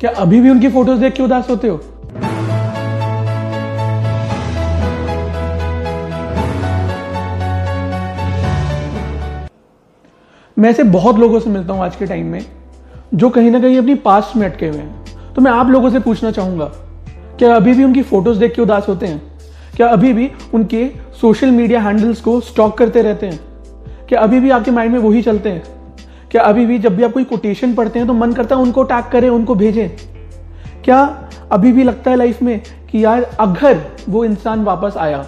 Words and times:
क्या 0.00 0.10
अभी 0.12 0.40
भी 0.40 0.50
उनकी 0.50 0.68
फ़ोटोज़ 0.68 1.00
देख 1.00 1.12
के 1.12 1.22
उदास 1.22 1.48
होते 1.50 1.68
हो? 1.68 1.76
मैं 10.56 10.70
ऐसे 10.70 10.82
बहुत 10.82 11.18
लोगों 11.18 11.40
से 11.40 11.50
मिलता 11.50 11.72
हूँ 11.72 11.82
आज 11.84 11.96
के 11.96 12.06
टाइम 12.06 12.26
में, 12.26 12.44
जो 13.14 13.30
कहीं 13.30 13.50
ना 13.50 13.60
कहीं 13.60 13.78
अपनी 13.78 13.94
पास्ट 13.94 14.36
में 14.36 14.46
अटके 14.46 14.68
हुए 14.68 14.78
हैं। 14.78 15.34
तो 15.34 15.42
मैं 15.42 15.50
आप 15.50 15.70
लोगों 15.70 15.90
से 15.90 16.00
पूछना 16.00 16.30
चाहूँगा, 16.30 16.64
क्या 17.38 17.54
अभी 17.56 17.74
भी 17.74 17.84
उनकी 17.84 18.02
फ़ोटोज़ 18.02 18.38
देख 18.38 18.54
के 18.54 18.62
उदास 18.62 18.88
होते 18.88 19.06
हैं? 19.06 19.20
क्या 19.76 19.88
अभी 19.88 20.12
भी 20.12 20.30
उनके 20.54 20.86
सोशल 21.20 21.50
मीडिया 21.50 21.80
हैंडल्स 21.80 22.20
को 22.20 22.40
स्टॉक 22.40 22.78
करते 22.78 23.02
रहते 23.02 23.26
हैं? 23.26 23.40
क्या 24.08 24.20
अभी 24.20 24.40
भी 24.40 24.50
आपके 24.50 24.70
माइंड 24.70 24.92
में 24.92 24.98
वही 25.00 25.22
चलते 25.22 25.48
हैं? 25.48 25.77
क्या 26.30 26.42
अभी 26.42 26.66
भी 26.66 26.78
जब 26.78 26.96
भी 26.96 27.02
आप 27.02 27.12
कोई 27.12 27.24
कोटेशन 27.24 27.74
पढ़ते 27.74 27.98
हैं 27.98 28.08
तो 28.08 28.14
मन 28.14 28.32
करता 28.32 28.56
है 28.56 28.62
उनको 28.62 28.82
टैग 28.82 29.04
करें, 29.04 29.28
उनको 29.28 29.54
भेजें? 29.54 29.88
क्या 30.84 31.28
अभी 31.52 31.72
भी 31.72 31.82
लगता 31.82 32.10
है 32.10 32.16
लाइफ 32.16 32.42
में 32.42 32.60
कि 32.90 33.04
यार, 33.04 33.22
अगर 33.22 33.80
वो 34.08 34.24
इंसान 34.24 34.64
वापस 34.64 34.96
आया, 34.96 35.24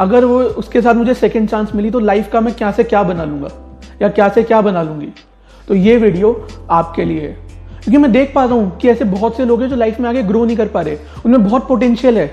अगर 0.00 0.24
वो 0.24 0.40
उसके 0.40 0.82
साथ 0.82 0.94
मुझे 0.94 1.14
सेकेंड 1.14 1.48
चांस 1.48 1.74
मिली 1.74 1.90
तो 1.90 2.00
लाइफ 2.00 2.28
का 2.32 2.40
मैं 2.40 2.54
क्या 2.54 2.70
से 2.72 2.84
क्या 2.84 3.02
बना 3.02 3.24
लूँगा? 3.24 3.48
या 4.02 4.08
क्या 4.08 4.28
से 4.28 4.42
क्या 4.42 4.60
बना 4.60 4.82
लूँगी? 4.82 5.08
तो 5.68 5.74
ये 5.74 5.96
वीडियो 5.96 6.46
आपके 6.70 7.04
लिए 7.04 7.20
है। 7.20 7.36
क्योंकि 7.82 7.98
मैं 7.98 8.12
देख 8.12 8.32
पा 8.34 8.44
रहा 8.44 8.54
हूँ 8.54 8.76
कि 8.78 8.88
ऐसे 8.88 9.04
बहुत 9.04 9.36
से 9.36 9.44
लोग 9.44 9.62
हैं 9.62 9.68
जो 9.68 9.76
लाइफ 9.76 10.00
में 10.00 10.08
आगे 10.08 10.22
ग्रो 10.22 10.44
नहीं 10.44 10.56
कर 10.56 10.68
पा 10.68 10.80
रहे। 10.80 10.96
उनमें 11.26 11.44
बहुत 11.44 11.68
पोटेंशियल 11.68 12.18
है 12.18 12.30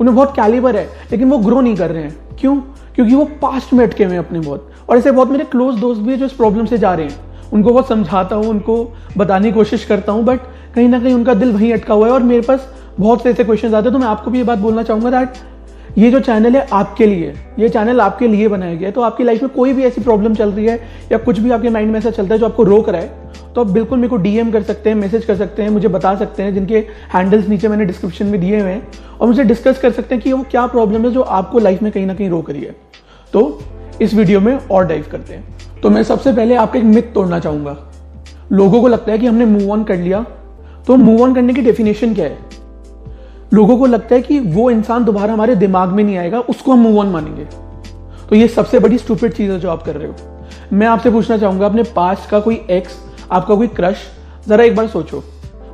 उन्हें 0.00 0.16
बहुत 0.16 0.34
कैलिबर 0.36 0.76
है, 0.76 0.88
लेकिन 1.12 1.30
वो 1.30 1.38
ग्रो 1.38 1.60
नहीं 1.60 1.76
कर 1.76 1.90
रहे 1.90 2.02
हैं। 2.02 2.36
क्यों? 2.40 2.56
क्योंकि 2.94 3.14
वो 3.14 3.24
पास्ट 3.42 3.72
में 3.72 3.84
अटके 3.86 4.04
हुए 4.04 4.12
हैं 4.12 4.20
अपने 4.20 4.40
बहुत। 4.40 4.70
और 4.88 4.98
ऐसे 4.98 5.10
बहुत 5.10 5.30
मेरे 5.30 5.44
क्लोज 5.44 5.78
दोस्त 5.78 6.00
भी 6.00 6.12
है 6.12 6.18
जो 6.18 6.26
इस 6.26 6.32
प्रॉब्लम 6.32 6.66
से 6.66 6.78
जा 6.78 6.94
रहे 6.94 7.06
हैं। 7.06 7.25
उनको 7.52 7.72
बहुत 7.72 7.88
समझाता 7.88 8.36
हूँ, 8.36 8.46
उनको 8.46 8.92
बताने 9.16 9.48
की 9.48 9.54
कोशिश 9.54 9.84
करता 9.84 10.12
हूँ 10.12 10.24
बट 10.24 10.40
कहीं 10.74 10.88
ना 10.88 10.98
कहीं 11.00 11.14
उनका 11.14 11.34
दिल 11.34 11.52
वहीं 11.52 11.72
अटका 11.72 11.94
हुआ 11.94 12.06
है 12.06 12.12
और 12.12 12.22
मेरे 12.22 12.42
पास 12.42 12.72
बहुत 13.00 13.22
से 13.22 13.30
ऐसे 13.30 13.44
क्वेश्चन 13.44 13.74
आते 13.74 13.84
हैं 13.84 13.92
तो 13.92 13.98
मैं 13.98 14.06
आपको 14.06 14.30
भी 14.30 14.38
ये 14.38 14.44
बात 14.44 14.58
बोलना 14.58 14.82
चाहूँगा 14.82 15.10
दैट 15.10 15.98
ये 15.98 16.10
जो 16.10 16.20
चैनल 16.20 16.56
है 16.56 16.66
आपके 16.72 17.06
लिए, 17.06 17.34
ये 17.58 17.68
चैनल 17.68 18.00
आपके 18.00 18.28
लिए 18.28 18.48
बनाया 18.48 18.74
गया 18.74 18.88
है 18.88 18.92
तो 18.92 19.00
आपकी 19.00 19.24
लाइफ 19.24 19.42
में 19.42 19.50
कोई 19.52 19.72
भी 19.72 19.84
ऐसी 19.84 20.00
प्रॉब्लम 20.00 20.34
चल 20.34 20.50
रही 20.50 20.66
है 20.66 20.76
या 21.12 21.18
कुछ 21.18 21.38
भी 21.38 21.50
आपके 21.50 21.70
माइंड 21.70 21.92
में 21.92 21.98
ऐसा 21.98 22.10
चलता 22.10 22.34
है 22.34 22.40
जो 22.40 22.46
आपको 22.46 22.62
रोक 22.64 22.88
रहा 22.88 23.00
है 23.00 23.24
तो 23.54 23.60
आप 23.60 23.66
बिल्कुल 23.66 23.98
मेरे 23.98 24.08
को 24.08 24.16
डीएम 24.16 24.50
कर 24.52 24.62
सकते 24.62 24.90
हैं 24.90 24.96
मैसेज 24.96 25.24
कर 25.24 25.36
सकते 25.36 25.62
हैं, 25.62 25.68
मुझे 25.70 25.88
बता 25.88 26.14
सकते 26.14 26.42
हैं, 26.42 26.54
जिनके 26.54 26.78
हैंडल्स 27.14 27.48
नीचे 27.48 27.68
मैंने 27.68 27.84
डिस्क्रिप्शन 27.84 28.26
में 28.26 28.40
दिए 28.40 28.60
हुए 28.60 28.70
हैं, 28.70 28.88
और 29.20 29.28
मुझे 29.28 29.44
डिस्कस 29.44 29.78
कर 29.78 29.90
सकते 29.92 30.14
हैं 30.14 30.24
कि 30.24 30.32
वो 30.32 30.42
क्या 30.50 30.66
प्रॉब्लम 30.66 31.04
है 31.04 31.10
जो 31.10 31.22
आपको 31.22 31.58
लाइफ 31.58 31.82
में 31.82 31.90
कहीं 31.92 32.06
ना 32.06 32.14
कहीं 32.14 32.28
रोक 32.30 32.50
रही 32.50 32.62
है। 32.62 32.74
तो 33.34 33.60
इस 34.02 34.14
वीडियो 34.14 34.40
में 34.40 34.58
और 34.58 34.86
डाइव 34.86 35.06
करते 35.12 35.34
हैं। 35.34 35.55
तो 35.86 35.90
मैं 35.90 36.02
सबसे 36.02 36.32
पहले 36.32 36.54
आपका 36.54 36.78
एक 36.78 36.84
मिथ 36.84 37.02
तोड़ना 37.02 37.38
चाहूँगा। 37.38 37.76
लोगों 38.52 38.80
को 38.80 38.88
लगता 38.88 39.12
है 39.12 39.18
कि 39.18 39.26
हमने 39.26 39.44
मूव 39.44 39.72
ऑन 39.72 39.84
कर 39.84 39.96
लिया। 39.96 40.26
तो 40.86 40.96
मूव 40.96 41.22
ऑन 41.22 41.34
करने 41.34 41.54
की 41.54 41.60
डेफिनेशन 41.60 42.14
क्या 42.14 42.24
है? 42.24 42.38
लोगों 43.54 43.78
को 43.78 43.86
लगता 43.86 44.14
है 44.14 44.22
कि 44.22 44.40
वो 44.40 44.70
इंसान 44.70 45.04
दोबारा 45.04 45.32
हमारे 45.32 45.56
दिमाग 45.56 45.88
में 45.88 46.04
नहीं 46.04 46.16
आएगा, 46.16 46.40
उसको 46.40 46.72
हम 46.72 46.78
मूव 46.78 46.98
ऑन 46.98 47.06
मानेंगे। 47.06 47.44
तो 48.28 48.36
ये 48.36 48.48
सबसे 48.48 48.78
बड़ी 48.78 48.98
स्टूपिड 48.98 49.32
चीज़ 49.32 49.52
है 49.52 49.60
जो 49.60 49.70
आप 49.70 49.82
कर 49.82 49.96
रहे 49.96 50.08
हो। 50.08 50.14
मैं 50.72 50.86
आपसे 50.86 51.10
पूछना 51.10 51.38
चाहूँगा, 51.38 51.66
अपने 51.66 51.82
पास्ट 51.82 52.30
का 52.30 52.40
कोई 52.40 52.66
एक्स 52.70 52.96
आपका 53.32 53.54
कोई 53.54 53.66
क्रश 53.66 53.96
जरा 54.48 54.64
एक 54.64 54.76
बार 54.76 54.86
सोचो। 54.86 55.24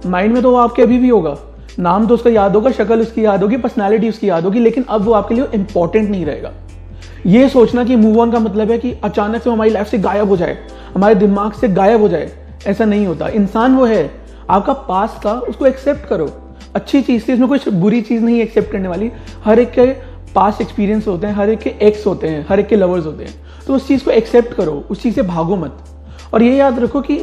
माइंड 0.06 0.34
में 0.34 0.42
तो 0.42 0.50
वो 0.50 0.56
आपके 0.56 0.82
अभी 0.82 0.98
भी 0.98 1.08
होगा। 1.08 1.36
नाम 1.78 2.06
तो 2.06 2.14
उसका 2.14 2.30
याद 2.30 2.56
होगा, 2.56 2.70
शक्ल 2.70 3.00
उसकी 3.00 3.24
याद 3.24 3.42
होगी 3.42 3.56
पर्सनैलिटी 3.56 4.08
उसकी 4.08 4.28
याद 4.28 4.44
होगी, 4.44 4.58
लेकिन 4.58 4.84
अब 4.88 5.02
वो 5.02 5.12
आपके 5.12 5.34
लिए 5.34 5.46
इंपॉर्टेंट 5.54 6.10
नहीं 6.10 6.26
रहेगा। 6.26 6.52
ये 7.26 7.48
सोचना 7.48 7.84
कि 7.84 7.96
मूव 7.96 8.20
ऑन 8.20 8.30
का 8.30 8.38
मतलब 8.38 8.70
है 8.70 8.78
कि 8.78 8.92
अचानक 9.04 9.42
से 9.42 9.50
हमारी 9.50 9.70
लाइफ 9.70 9.88
से 9.88 9.98
गायब 9.98 10.28
हो 10.28 10.36
जाए, 10.36 10.56
हमारे 10.94 11.14
दिमाग 11.14 11.52
से 11.52 11.68
गायब 11.68 12.00
हो 12.00 12.08
जाए, 12.08 12.30
ऐसा 12.66 12.84
नहीं 12.84 13.06
होता। 13.06 13.28
इंसान 13.28 13.76
वो 13.76 13.84
है, 13.84 14.10
आपका 14.50 14.72
पास 14.72 15.20
था 15.26 15.32
उसको 15.32 15.66
एक्सेप्ट 15.66 16.08
करो। 16.08 16.28
अच्छी 16.74 17.02
चीज़ 17.02 17.28
थी 17.28 17.32
इसमें 17.32 17.48
कोई 17.48 17.58
बुरी 17.70 18.00
चीज़ 18.00 18.22
नहीं 18.22 18.40
एक्सेप्ट 18.40 18.72
करने 18.72 18.88
वाली। 18.88 19.10
हर 19.44 19.58
एक 19.58 19.70
के 19.70 19.86
पास 20.34 20.60
एक्सपीरियंस 20.60 21.08
होते 21.08 21.26
हैं, 21.26 21.34
हर 21.34 21.50
एक 21.50 21.58
के 21.58 21.70
एक्स 21.82 22.06
होते 22.06 22.28
हैं, 22.28 22.46
हर 22.48 22.60
एक 22.60 22.66
के 22.66 22.76
लवर्स 22.76 23.06
होते 23.06 23.24
हैं। 23.24 23.34
तो 23.66 23.74
उस 23.74 23.88
चीज़ 23.88 24.04
को 24.04 24.10
एक्सेप्ट 24.10 24.54
करो, 24.54 24.84
उस 24.90 25.02
चीज़ 25.02 25.14
से 25.14 25.22
भागो 25.22 25.56
मत। 25.56 25.84
और 26.34 26.42
ये 26.42 26.56
याद 26.56 26.78
रखो 26.78 27.00
कि 27.00 27.20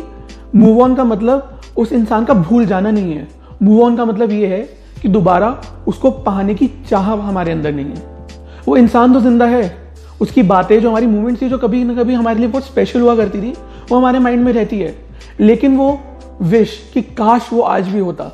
मूव 0.56 0.81
ऑन 0.84 0.96
का 0.96 1.03
मतलब 1.03 1.62
उस 1.78 1.91
इंसान 1.91 2.25
का 2.25 2.34
भूल 2.34 2.66
जाना 2.66 2.91
नहीं 2.91 3.13
है। 3.13 3.28
मूव 3.63 3.84
ऑन 3.84 3.97
का 3.97 4.06
मतलब 4.06 4.31
ये 4.31 4.47
है 4.47 4.69
कि 5.02 5.07
दोबारा 5.07 5.62
उसको 5.88 6.12
पाने 6.12 6.56
की 6.56 6.69
चाह 6.90 7.13
हमारे 7.13 7.52
अंदर 7.52 7.72
नहीं 7.72 7.85
है। 7.85 8.28
वो 8.68 8.78
इंसान 8.78 9.13
तो 9.13 9.22
ज़िंदा 9.22 9.46
है 9.46 9.78
उसकी 10.22 10.44
बातें 10.44 10.80
जो 10.81 10.90
हमारी 10.90 11.07
मूवमेंट्स 11.07 11.41
थी, 11.41 11.50
जो 11.50 11.57
कभी 11.57 11.84
ना 11.84 11.94
कभी 11.94 12.13
हमारे 12.13 12.40
लिए 12.40 12.47
बहुत 12.47 12.66
स्पेशल 12.66 13.02
हुआ 13.02 13.16
करती 13.16 13.41
थी, 13.41 13.53
वो 13.90 13.97
हमारे 13.97 14.19
माइंड 14.19 14.44
में 14.44 14.52
रहती 14.53 14.80
है। 14.80 14.96
लेकिन 15.40 15.78
वो 15.78 16.00
विश 16.44 16.80
कि 16.94 17.02
काश 17.02 17.50
वो 17.53 17.62
आज 17.62 17.88
भी 17.88 18.00
होता। 18.00 18.31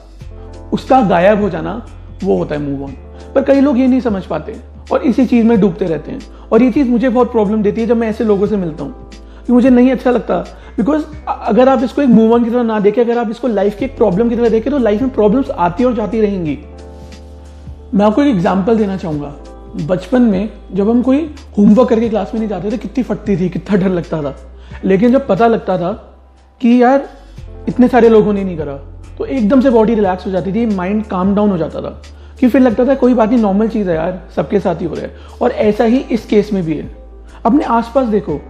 उसका 0.74 1.01
गायब 1.01 1.41
हो 1.41 1.50
जाना, 1.50 1.85
वो 2.24 2.38
होता 2.38 2.56
है 2.56 2.62
मूव 2.62 2.84
ऑन 2.84 2.91
पर 3.35 3.44
कई 3.44 3.62
लोग 3.62 3.78
ये 3.79 3.88
नहीं 3.88 4.01
समझ 4.01 4.24
पाते 4.25 4.56
और 4.91 5.03
इसी 5.03 5.25
चीज़ 5.25 5.45
में 5.45 5.59
डूबते 5.62 5.85
रहते 5.85 6.12
हैं। 6.12 6.19
और 6.51 6.63
ये 6.63 6.72
चीज़ 6.72 6.90
मुझे 6.90 7.09
बहुत 7.09 7.31
प्रॉब्लम 7.31 7.63
देती 7.63 7.81
है 7.81 7.88
जब 7.88 7.97
मैं 7.97 8.09
ऐसे 8.09 8.24
लोगों 8.24 8.47
से 8.47 8.57
मिलता 8.57 8.84
हूँ 8.84 9.09
कि 9.47 9.53
मुझे 9.53 9.69
नहीं 9.69 9.91
अच्छा 9.91 10.12
लगता। 10.12 10.38
बिकॉज़ 10.78 11.03
अगर 11.29 11.69
आप 11.69 11.84
इसको 11.84 12.01
एक 12.01 12.09
मूव 12.09 12.34
ऑन 12.34 12.44
की 12.44 12.50
तरह 12.50 12.63
ना 12.63 12.79
देखें, 12.79 13.01
अगर 13.03 13.18
आप 13.18 13.29
इसको 13.29 13.47
लाइफ 13.47 13.78
की 13.78 13.85
एक 13.85 13.97
प्रॉब्लम 13.97 14.29
की 14.29 14.35
तरह 14.35 14.50
देखें 14.50 14.72
तो 14.72 14.79
लाइफ 14.79 15.01
में 15.01 15.09
प्रॉब्लम्स 15.09 15.50
आती 15.50 15.84
और 15.84 15.94
जाती 15.95 16.22
रहेंगी। 16.22 16.57
मैं 17.94 18.06
आपको 18.06 18.24
एक 18.24 18.28
एग्ज़ाम्पल 18.28 18.78
देना 18.78 18.97
चाहूँगा। 18.97 19.35
बचपन 19.81 20.22
में 20.22 20.50
जब 20.74 20.90
हम 20.90 21.02
कोई 21.02 21.36
होमवर्क 21.58 21.90
करके 21.90 22.09
क्लास 22.09 22.31
में 22.34 22.41
नहीं 22.41 22.50
जाते 22.50 22.72
थे, 22.72 22.78
कितनी 22.78 23.03
फटती 23.03 23.38
थी, 23.38 23.50
कितना 23.50 23.78
डर 23.78 23.90
लगता 23.90 24.22
था। 24.22 24.36
लेकिन 24.86 25.12
जब 25.12 25.28
पता 25.28 25.47
लगता 25.47 25.78
था 25.78 26.18
कि 26.62 26.84
यार, 26.84 27.09
इतने 27.68 27.88
सारे 27.88 28.09
लोगों 28.09 28.34
ने 28.34 28.44
नहीं 28.44 28.58
करा 28.58 28.74
तो 29.18 29.25
एकदम 29.25 29.62
से 29.62 29.69
बॉडी 29.69 29.96
रिलैक्स 29.96 30.25
हो 30.25 30.31
जाती 30.31 30.53
थी 30.53 30.66
माइंड 30.66 31.06
काम 31.06 31.36
डाउन 31.36 31.50
हो 31.50 31.58
जाता 31.58 31.81
था। 31.81 32.02
कि 32.40 32.47
फिर 32.47 32.62
लगता 32.62 32.86
था 32.86 32.96
कोई 32.96 33.13
बात 33.13 33.30
नहीं 33.30 33.40
नॉर्मल 33.40 33.68
चीज़ 33.68 33.90
है 33.90 33.96
यार, 33.96 34.22
सबके 34.36 34.59
साथ 34.59 34.75
ही 34.75 34.86
हो 34.86 34.96
रहा 34.96 35.03
है। 35.03 35.16
और 35.41 35.52
ऐसा 35.52 35.84
ही 35.84 35.97
इस 35.97 36.25
केस 36.25 36.53
में 36.53 36.63
भी 36.63 36.74
है। 36.74 36.96
अपने 37.46 37.63
आसपास 37.63 38.07
देखो, 38.07 38.42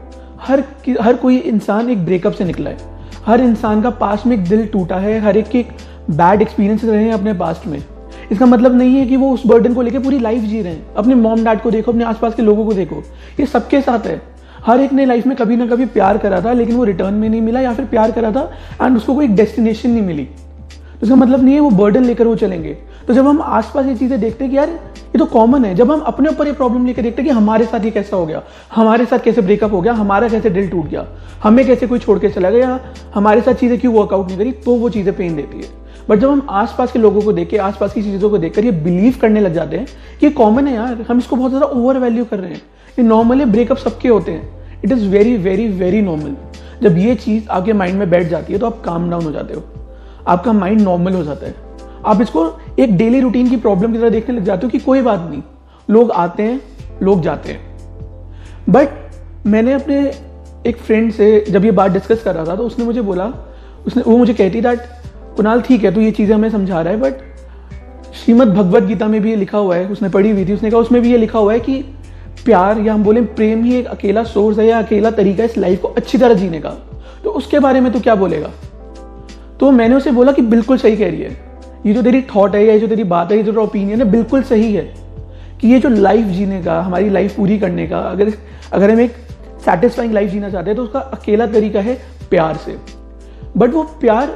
हर 0.41 0.63
हर 1.01 1.15
कोई 1.15 1.37
इंसान 1.37 1.89
एक 1.89 2.05
ब्रेकअप 2.05 2.33
से 2.33 2.45
निकला 2.45 2.69
है। 2.69 2.77
हर 3.25 3.41
इंसान 3.41 3.81
का 3.81 3.89
पास 3.89 4.25
में 4.25 4.37
एक 4.37 4.45
दिल 4.45 4.67
टूटा 4.67 4.95
है, 4.95 5.19
हर 5.19 5.37
एक 5.37 5.49
के 5.49 5.65
बैड 6.09 6.41
एक्सपीरियंस 6.41 6.83
रहे 6.83 7.03
हैं 7.03 7.11
अपने 7.11 7.33
पास्ट 7.33 7.67
में। 7.67 7.83
इसका 8.31 8.45
मतलब 8.45 8.75
नहीं 8.75 8.95
है 8.95 9.05
कि 9.05 9.17
वो 9.17 9.31
उस 9.31 9.45
बर्डन 9.47 9.73
को 9.73 9.81
लेकर 9.81 9.99
पूरी 9.99 10.19
लाइफ 10.19 10.43
जी 10.43 10.61
रहे 10.61 10.73
हैं। 10.73 10.93
अपने 10.95 11.15
मॉम 11.15 11.43
डैड 11.45 11.61
को 11.61 11.71
देखो, 11.71 11.91
अपने 11.91 12.03
आसपास 12.05 12.35
के 12.35 12.41
लोगों 12.41 12.65
को 12.65 12.73
देखो। 12.73 13.03
ये 13.39 13.45
सबके 13.45 13.81
साथ 13.81 14.07
है। 14.07 14.21
हर 14.65 14.81
एक 14.81 14.93
ने 14.93 15.05
लाइफ 15.05 15.25
में 15.27 15.35
कभी 15.37 15.55
ना 15.55 15.65
कभी 15.67 15.85
प्यार 15.87 16.17
करा 16.17 16.41
था, 16.41 16.53
लेकिन 16.53 16.75
वो 16.75 16.83
रिटर्न 16.83 17.13
में 17.13 17.27
नहीं 17.29 17.41
मिला 17.41 17.59
या 17.59 17.73
फिर 17.73 17.85
प्यार 17.85 18.11
करा 18.11 18.31
था 18.31 18.49
एंड 18.81 18.97
उसको 18.97 19.15
कोई 19.15 19.27
डेस्टिनेशन 19.29 19.89
नहीं 19.89 20.03
मिली। 20.03 20.23
तो 20.23 20.99
इसका 21.03 21.15
मतलब 21.15 21.43
नहीं 21.43 21.53
है 21.55 21.59
वो 21.59 21.69
बर्डन 21.71 22.03
लेकर 22.03 22.27
वो 22.27 22.35
चलेंगे। 22.35 22.77
तो 23.07 23.13
जब 23.13 23.27
हम 23.27 23.41
आसपास 23.41 23.85
ये 23.85 23.95
चीज़ें 23.95 24.19
देखते 24.19 24.43
हैं 24.43 24.51
कि 24.51 24.57
यार, 24.57 24.69
ये 24.69 25.17
तो 25.17 25.25
कॉमन 25.27 25.65
है। 25.65 25.73
जब 25.75 25.91
हम 25.91 25.99
अपने 26.01 26.29
ऊपर 26.29 26.47
ये 26.47 26.53
प्रॉब्लम 26.53 26.85
लेकर 26.85 27.01
देखते 27.01 27.21
हैं 27.21 27.29
कि 27.29 27.35
हमारे 27.35 27.65
साथ 27.65 27.85
ये 27.85 27.91
कैसा 27.91 28.15
हो 28.17 28.25
गया, 28.25 28.41
हमारे 28.75 29.05
साथ 29.05 29.19
कैसे 29.19 29.41
ब्रेकअप 29.41 29.73
हो 29.73 29.81
गया, 29.81 29.93
हमारा 29.93 30.27
कैसे 30.29 30.49
दिल 30.49 30.69
टूट 30.69 30.87
गया, 30.87 31.05
हमें 31.43 31.65
कैसे 31.65 31.87
कोई 31.87 31.99
छोड़ 31.99 32.17
के 32.19 32.29
चला 32.29 32.49
गया 32.49 32.79
हमारे 33.15 33.41
साथ 33.41 33.53
चीज़ें 33.53 33.79
क्यों 33.79 33.93
वर्कआउट 33.93 34.27
नहीं 34.27 34.37
करी 34.37 34.51
तो 34.51 34.75
वो 34.75 34.89
चीज़ें 34.89 35.15
पेन 35.15 35.35
देती 35.35 35.57
है। 35.57 35.69
बट 36.09 36.19
जब 36.19 36.29
हम 36.29 36.45
आसपास 36.51 36.91
के 36.91 36.99
लोगों 36.99 37.21
को 37.21 37.33
देख 37.33 37.49
के 37.49 37.57
आसपास 37.59 37.93
की 37.93 38.01
चीज़ों 38.03 38.29
को 38.29 38.37
देखकर 38.37 38.65
ये 38.65 38.71
बिलीव 38.71 39.17
करने 39.21 39.41
लग 39.41 39.53
जाते 39.53 39.77
हैं 39.77 39.87
कि 40.19 40.29
कॉमन 40.31 40.67
है 40.67 40.73
यार, 40.73 41.05
हम 41.09 41.17
इसको 41.17 41.35
बहुत 41.35 41.51
ज़्यादा 41.51 41.65
ओवर 41.67 41.97
वैल्यू 41.99 42.25
कर 42.25 42.39
रहे 42.39 42.51
हैं। 42.51 42.61
ये 42.97 43.03
नॉर्मली 43.03 43.45
ब्रेकअप 43.45 43.77
सबके 43.77 44.09
होते 44.09 44.31
हैं। 44.31 44.81
It 44.83 44.91
is 44.91 45.07
very 45.09 45.35
very 45.37 45.67
very 45.69 46.01
normal 46.01 46.35
जब 46.81 46.97
ये 46.97 47.15
चीज़ 47.15 47.49
आपके 47.49 47.73
माइंड 47.73 47.97
में 47.99 48.09
बैठ 48.09 48.27
जाती 48.27 48.53
है 48.53 48.59
तो 48.59 48.65
आप 48.65 48.81
काम 48.85 49.09
डाउन 49.09 49.23
हो 49.23 49.31
जाते 49.31 49.53
हो। 49.53 49.63
आपका 50.27 50.53
माइंड 50.53 50.81
नॉर्मल 50.81 51.13
हो 51.13 51.23
जाता 51.23 51.47
है। 51.47 51.55
आप 52.05 52.21
इसको 52.21 52.45
एक 52.79 52.95
डेली 52.97 53.19
रूटीन 53.21 53.49
की 53.49 53.57
प्रॉब्लम 53.57 53.93
की 53.93 53.99
तरह 53.99 54.09
देखने 54.09 54.35
लग 54.35 54.43
जाते 54.43 54.65
हो 54.65 54.71
कि 54.71 54.79
कोई 54.79 55.01
बात 55.01 55.29
नहीं, 55.29 55.41
लोग 55.89 56.11
आते 56.13 56.43
हैं, 56.43 56.59
लोग 57.01 57.21
जाते 57.21 57.51
हैं। 57.51 57.59
बट 58.69 59.45
मैंने 59.47 59.73
अपने 59.73 59.99
एक 60.67 60.77
फ्रेंड 60.77 61.11
से 61.11 61.45
जब 61.49 61.65
ये 61.65 61.71
बात 61.71 61.91
डिस्कस 61.91 62.23
कर 62.23 62.35
रहा 62.35 62.45
था 62.45 62.55
तो 62.55 62.63
उसने 62.63 62.85
मुझे 62.85 63.01
बोला, 63.01 63.25
उसने, 63.87 64.03
वो 64.03 64.17
मुझे 64.17 64.33
कहती 64.33 64.61
दैट 64.61 64.79
कुणाल 65.35 65.61
ठीक 65.61 65.83
है 65.83 65.93
तो 65.93 66.01
ये 66.01 66.11
चीज़ें 66.11 66.35
हमें 66.35 66.49
समझा 66.49 66.81
रहा 66.81 66.93
है 66.93 66.99
बट 66.99 67.13
श्रीमद 68.15 68.47
भगवत 68.47 68.83
गीता 68.83 69.07
में 69.07 69.21
भी 69.21 69.29
ये 69.29 69.35
लिखा 69.35 69.57
हुआ 69.57 69.75
है, 69.75 69.87
उसने 69.87 70.09
पढ़ी 70.09 70.31
हुई 70.31 70.45
थी, 70.45 70.53
उसने 70.53 70.69
कहा, 70.71 70.79
उसमें 70.79 71.01
भी 71.01 71.11
ये 71.11 71.17
लिखा 71.17 71.39
हुआ 71.39 71.53
है 71.53 71.59
कि 71.59 71.83
प्यार, 72.45 72.79
या 72.79 72.93
हम 72.93 73.03
बोले 73.03 73.21
प्रेम 73.21 73.63
ही 73.63 73.75
एक 73.75 73.85
अकेला 73.85 74.23
सोर्स 74.23 74.59
है 74.59 74.65
या 74.65 74.79
अकेला 74.79 75.11
तरीका 75.11 75.43
है 75.43 75.49
इस 75.49 75.57
लाइफ 75.57 75.81
को 75.81 75.87
अच्छी 75.87 76.17
तरह 76.17 76.33
जीने 76.33 76.59
का। 76.59 76.69
तो 77.23 77.29
उसके 77.29 77.59
बारे 77.59 77.79
में 77.79 77.91
तो 77.93 77.99
क्या 77.99 78.15
बोलेगा? 78.15 78.51
तो 79.59 79.71
मैंने 79.71 79.95
उसे 79.95 80.11
बोला 80.11 80.31
कि 80.31 80.41
बिल्कुल 80.41 80.77
सही 80.77 80.97
कह 80.97 81.09
रही 81.09 81.21
है। 81.21 81.37
ये 81.85 81.93
जो 81.93 82.01
तेरी 82.03 82.21
थॉट 82.35 82.55
है, 82.55 82.65
या 82.65 82.77
जो 82.77 82.87
तेरी 82.87 83.03
बात 83.03 83.31
है, 83.31 83.37
ये 83.37 83.43
जो 83.43 83.61
ओपिनियन 83.61 84.01
है, 84.01 84.09
बिल्कुल 84.11 84.43
सही 84.43 84.73
है 84.73 84.93
कि 85.61 85.67
ये 85.67 85.79
जो 85.79 85.89
लाइफ 85.89 86.25
जीने 86.27 86.61
का, 86.63 86.79
हमारी 86.81 87.09
लाइफ 87.09 87.35
पूरी 87.37 87.57
करने 87.59 87.87
का, 87.87 87.99
अगर 87.99 88.33
अगर 88.73 88.91
हम 88.91 88.99
एक 88.99 89.15
सेटिस्फाइंग 89.65 90.13
लाइफ 90.13 90.31
जीना 90.31 90.49
चाहते 90.49 90.69
हैं 90.69 90.77
तो 90.77 90.83
उसका 90.83 90.99
अकेला 90.99 91.45
तरीका 91.47 91.81
है 91.81 91.97
प्यार 92.29 92.55
से। 92.55 92.77
बट 93.57 93.73
वो 93.73 93.83
प्यार 94.01 94.35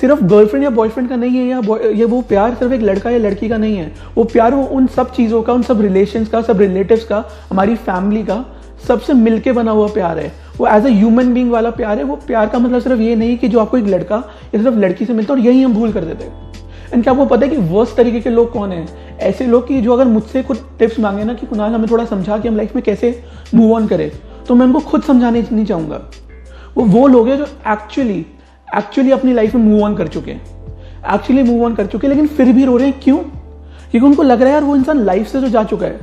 सिर्फ़ 0.00 0.22
गर्लफ्रेंड 0.24 0.64
या 0.64 0.70
बॉयफ्रेंड 0.70 1.08
का 1.08 1.16
नहीं 1.16 1.36
है, 1.36 1.46
या 1.46 1.60
ये 1.90 2.04
वो 2.04 2.20
प्यार 2.22 2.54
सिर्फ़ 2.54 2.72
एक 2.72 2.82
लड़का 2.82 3.10
या 3.10 3.18
लड़की 3.18 3.48
का 3.48 3.56
नहीं 3.56 3.76
है। 3.76 3.92
वो 4.16 4.24
प्यार 4.24 4.54
वो 4.54 4.62
उन 4.64 4.86
सब 4.86 5.12
चीज़ों 5.12 5.42
का, 5.42 5.52
उन 5.52 5.62
सब 5.62 5.80
रिलेशन 5.80 6.24
का, 6.24 6.42
सब 6.42 6.60
रिलेटिव्स 6.60 7.04
का, 7.04 7.24
हमारी 7.50 7.74
फैमिली 7.78 8.22
का, 8.22 8.44
सबसे 8.88 9.14
मिलके 9.14 9.52
बना 9.52 9.70
हुआ 9.70 9.88
प्यार 9.88 10.18
है। 10.18 10.32
वो 10.58 10.66
एज 10.66 10.86
अ 10.86 10.90
ह्यूमन 10.90 11.32
बींग 11.34 11.50
वाला 11.50 11.70
प्यार 11.70 11.98
है, 11.98 12.04
वो 12.04 12.16
प्यार 12.16 12.48
का 12.48 12.58
मतलब 12.58 12.80
सिर्फ़ 12.80 13.00
ये 13.00 13.16
नहीं 13.16 13.36
कि 13.38 13.48
जो 13.48 13.60
आपको 13.60 13.78
एक 13.78 13.86
लड़का 13.86 14.16
या 14.54 14.62
सिर्फ़ 14.62 14.78
लड़की 14.78 15.04
से 15.04 15.12
मिलता 15.12 15.34
है 15.34 15.40
और 15.40 15.46
यही 15.46 15.62
हम 15.62 15.74
भूल 15.74 15.92
कर 15.92 16.04
देते 16.04 16.24
हैं। 16.24 16.48
एंड 16.92 17.02
क्या 17.02 17.12
आपको 17.12 17.24
पता 17.26 17.46
है 17.46 17.50
कि 17.50 17.56
वर्स्ट 17.68 17.96
तरीके 17.96 18.20
के 18.20 18.30
लोग 18.30 18.50
कौन 18.52 18.72
हैं? 18.72 18.86
ऐसे 19.18 19.46
लोग 19.46 19.66
कि 19.68 19.80
जो 19.80 19.92
अगर 19.92 20.04
मुझसे 20.06 20.42
कुछ 20.42 20.58
टिप्स 20.78 20.98
मांगे 21.00 21.24
ना 21.24 21.34
कि 21.34 21.46
कुणाल 21.46 21.72
हमें 21.72 21.86
थोड़ा 21.90 22.04
समझा 22.04 22.38
कि 22.38 22.48
हम 22.48 22.56
लाइफ 22.56 22.74
में 22.76 22.82
कैसे 22.84 23.22
मूव 23.54 23.74
ऑन 23.74 23.86
करें 23.86 24.10
तो 24.48 24.54
मैं 24.54 24.66
उनको 24.66 24.80
खुद 24.80 25.02
समझाने 25.02 25.44
नहीं 25.52 25.64
चाहूँगा। 25.66 26.00
वो 26.76 26.84
वो 26.84 27.06
लोग 27.08 27.28
हैं 27.28 27.36
जो 27.38 27.46
एक्चुअली 27.68 28.24
एक्चुअली 28.76 29.10
अपनी 29.10 29.32
लाइफ 29.32 29.54
में 29.54 29.62
मूव 29.62 29.82
ऑन 29.84 29.94
कर 29.96 30.08
चुके 30.08 30.30
हैं। 30.30 30.42
एक्चुअली 31.14 31.42
मूव 31.42 31.64
ऑन 31.64 31.74
कर 31.74 31.86
चुके 31.86 32.06
हैं, 32.06 32.14
लेकिन 32.14 32.26
फिर 32.28 32.52
भी 32.52 32.64
रो 32.64 32.76
रहे 32.76 32.88
हैं। 32.88 33.00
क्यों? 33.02 33.16
क्योंकि 33.16 34.06
उनको 34.06 34.22
लग 34.22 34.38
रहा 34.38 34.48
है, 34.48 34.52
यार, 34.52 34.64
वो 34.64 34.76
इंसान 34.76 34.98
लाइफ 34.98 35.28
से 35.28 35.40
तो 35.40 35.48
जा 35.48 35.62
चुका 35.64 35.86
है। 35.86 35.98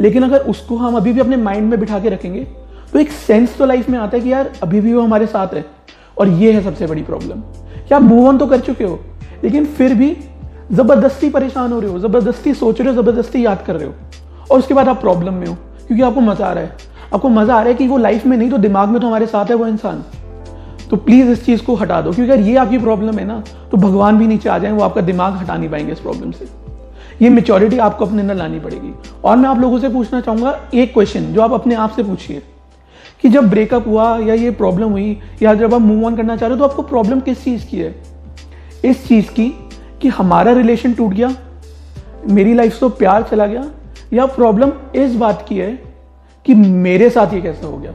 लेकिन 0.00 0.22
अगर 0.22 0.40
उसको 0.40 0.76
हम 0.76 0.96
अभी 0.96 1.12
भी 1.12 1.20
अपने 1.20 1.36
माइंड 1.36 1.68
में 1.70 1.78
बिठा 1.80 1.98
के 1.98 2.08
रखेंगे 2.08 2.46
तो 2.92 2.98
एक 2.98 3.10
सेंस 3.10 3.56
तो 3.58 3.66
लाइफ 3.66 3.88
में 3.88 3.98
आता 3.98 4.16
है 4.16 4.22
कि, 4.22 4.32
यार, 4.32 4.50
अभी 4.62 4.80
भी 4.80 4.94
वो 4.94 5.02
हमारे 5.02 5.26
साथ 5.26 5.54
है। 5.54 5.64
और 6.18 6.28
ये 6.28 6.52
है 6.52 6.62
सबसे 6.62 6.86
बड़ी 6.86 7.02
प्रॉब्लम 7.02 7.40
कि 7.88 7.94
आप 7.94 8.02
मूव 8.02 8.26
ऑन 8.28 8.38
तो 8.38 8.46
कर 8.46 8.60
चुके 8.60 8.84
हो, 8.84 8.98
लेकिन 9.44 9.64
फिर 9.66 9.94
भी 9.94 10.16
ज़बरदस्ती 10.72 11.30
परेशान 11.30 11.72
हो 11.72 11.80
रहे 11.80 11.90
हो, 11.90 11.98
ज़बरदस्ती 11.98 12.54
सोच 12.54 12.80
रहे 12.80 12.94
हो, 12.94 13.02
ज़बरदस्ती 13.02 13.44
याद 13.46 13.62
कर 13.66 13.76
रहे 13.76 13.86
हो। 13.86 13.94
और 14.50 14.58
उसके 14.58 14.74
बाद 14.74 14.88
आप 14.88 15.00
प्रॉब्लम 15.00 15.34
में 15.34 15.46
हो, 15.46 15.54
क्योंकि 15.86 16.02
आपको 16.02 16.20
मज़ा 16.20 16.46
आ 16.46 16.52
रहा 16.52 16.64
है। 16.64 16.76
आपको 17.14 17.28
मज़ा 17.28 17.54
आ 17.54 17.60
रहा 17.60 17.68
है 17.68 17.74
कि 17.74 17.86
वो 17.88 17.96
लाइफ 17.98 18.26
में 18.26 18.36
नहीं 18.36 18.50
तो 18.50 18.58
दिमाग 18.58 18.88
में 18.88 19.00
तो 19.00 19.06
हमारे 19.06 19.26
साथ 19.26 19.46
है 19.46 19.54
वो 19.54 19.66
इंसान। 19.66 20.04
तो 20.90 20.96
प्लीज़ 20.96 21.28
इस 21.30 21.44
चीज़ 21.46 21.62
को 21.64 21.74
हटा 21.74 22.00
दो, 22.02 22.12
क्योंकि 22.12 22.32
अगर 22.32 22.42
ये 22.42 22.56
आपकी 22.56 22.78
प्रॉब्लम 22.78 23.18
है 23.18 23.24
ना 23.24 23.42
तो 23.70 23.76
भगवान 23.76 24.18
भी 24.18 24.26
नीचे 24.26 24.48
आ 24.48 24.58
जाए, 24.58 24.72
वो 24.72 24.82
आपका 24.82 25.00
दिमाग 25.00 25.34
हटा 25.34 25.56
नहीं 25.56 25.68
पाएँगे 25.70 25.92
इस 25.92 26.00
प्रॉब्लम 26.00 26.30
से। 26.32 26.48
ये 27.22 27.28
मेच्योरिटी 27.30 27.78
आपको 27.78 28.06
अपने 28.06 28.22
अंदर 28.22 28.34
लानी 28.34 28.60
पड़ेगी। 28.60 28.92
और 29.24 29.36
मैं 29.36 29.48
आप 29.48 29.58
लोगों 29.60 29.78
से 29.78 29.88
पूछना 29.88 30.20
चाहूँगा 30.20 30.58
एक 30.74 30.92
क्वेश्चन 30.92 31.32
जो 31.34 31.42
आप 31.42 31.52
अपने 31.52 31.74
आप 31.74 31.90
से 31.90 32.02
पूछिए, 32.02 32.42
कि 33.22 33.28
जब 33.28 33.48
ब्रेकअप 33.50 33.86
हुआ 33.86 34.16
या 34.18 34.34
ये 34.34 34.50
प्रॉब्लम 34.52 34.90
हुई, 34.90 35.18
या 35.42 35.54
जब 35.54 35.74
आप 35.74 35.80
मूव 35.80 36.06
ऑन 36.06 36.16
करना 36.16 36.36
चाह 36.36 36.48
रहे 36.48 36.58
हो 36.58 36.64
तो 36.64 36.70
आपको 36.70 36.82
प्रॉब्लम 36.84 37.20
किस 37.20 37.44
चीज़ 37.44 37.66
की 37.66 37.78
है? 37.78 37.94
इस 38.84 39.06
चीज़ 39.08 39.30
की 39.30 39.48
कि 40.02 40.08
हमारा 40.08 40.52
रिलेशन 40.52 40.92
टूट 40.94 41.12
गया, 41.12 41.34
मेरी 42.28 42.54
लाइफ 42.54 42.74
से 42.74 42.88
प्यार 42.88 43.22
चला 43.22 43.46
गया, 43.46 43.64
या 44.12 44.26
प्रॉब्लम 44.28 44.72
इस 44.94 45.14
बात 45.14 45.44
की 45.48 45.58
है 45.58 45.72
कि 46.46 46.54
मेरे 46.54 47.10
साथ 47.10 47.34
ये 47.34 47.40
कैसे 47.40 47.66
हो 47.66 47.76
गया? 47.76 47.92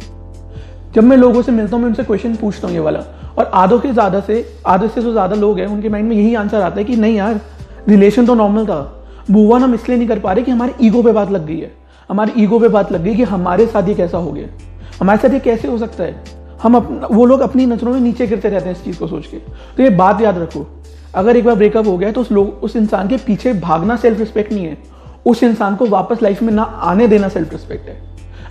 जब 0.96 1.04
मैं 1.04 1.16
लोगों 1.18 1.42
से 1.42 1.52
मिलता 1.52 1.76
हूँ, 1.76 1.82
मैं 1.82 1.90
उनसे 1.90 2.04
क्वेश्चन 2.04 2.36
पूछता 2.36 2.68
हूँ 2.68 2.76
ये 2.76 2.82
वाला। 2.82 3.00
और 3.38 3.50
आधों 3.54 3.80
के 3.80 3.92
ज़्यादा 3.92 4.20
से 4.20 4.46
आधे 4.66 4.88
से 4.88 5.02
जो 5.02 5.12
ज़्यादा 5.12 5.36
लोग 5.36 5.60
हैं, 5.60 5.66
उनके 5.68 5.90
माइंड 5.90 6.08
में 6.10 6.16
यही 6.16 6.36
आंसर 6.36 6.62
आता 6.62 6.76
है 6.76 6.84
कि 6.84 6.96
नहीं 6.96 7.16
यार 7.16 7.40
रिलेशन 7.90 8.26
तो 8.26 8.36
नॉर्मल 8.36 8.66
था। 8.66 8.80
ऑन 9.32 9.64
हम 9.64 9.74
इसलिए 9.74 9.98
नहीं 9.98 10.08
कर 10.08 10.20
पा 10.20 10.34
रहे 10.34 10.44
कि 10.44 10.52
हमारे 10.52 10.74
ईगो 10.82 11.02
पे 11.04 11.12
बात 11.12 11.32
लग 11.32 11.46
गई 11.46 11.60
है। 11.60 11.72
हमारे 12.10 12.34
ईगो 12.38 12.60
पे 12.60 12.68
बात 12.68 12.92
लग 12.92 13.04
गई 13.04 13.16
कि 13.16 13.24
हमारे 13.24 13.66
साथ 13.68 13.88
ये 13.88 13.94
कैसा 13.94 14.18
हो 14.18 14.32
गया। 14.32 14.48
हमारे 15.00 15.20
साथ 15.20 15.34
ये 15.34 15.40
कैसे 15.40 15.68
हो 15.68 15.78
सकता 15.78 16.04
है? 16.04 16.24
हम 16.64 16.76
अपना 16.76 17.08
वो 17.12 17.26
लोग 17.26 17.40
अपनी 17.40 17.66
नज़रों 17.66 17.94
में 17.94 18.00
नीचे 18.00 18.28
गिरते 18.28 18.50
रहते 18.50 18.66
हैं 18.66 18.76
इस 18.76 18.84
चीज़ 18.84 19.00
को 19.00 19.08
सोच 19.08 19.26
के। 19.28 19.38
तो 19.78 19.84
ये 19.84 19.90
बात 19.92 20.22
याद 20.22 20.38
रखो, 20.38 20.66
अगर 21.16 21.38
एक 21.38 21.46
बार 21.46 21.56
ब्रेकअप 21.56 21.88
हो 21.88 21.98
गया 21.98 22.12
तो 22.12 22.22
उस 22.22 22.32
लोग, 22.32 22.64
उस 22.64 22.76
इंसान 22.76 23.08
के 23.08 23.18
पीछे 23.18 23.54
भागना 23.56 23.96
सेल्फ 23.96 24.20
रिस्पेक्ट 24.20 24.54
नहीं 24.54 24.66
है। 24.66 24.78
उस 25.26 25.44
इंसान 25.44 25.76
को 25.76 25.86
वापस 25.88 26.22
लाइफ 26.24 26.42
में 26.42 26.54
ना 26.54 26.64
आने 26.64 27.08
देना 27.08 27.30
सेल्फ 27.30 27.52
रिस्पेक्ट 27.54 27.90
है। 27.90 27.98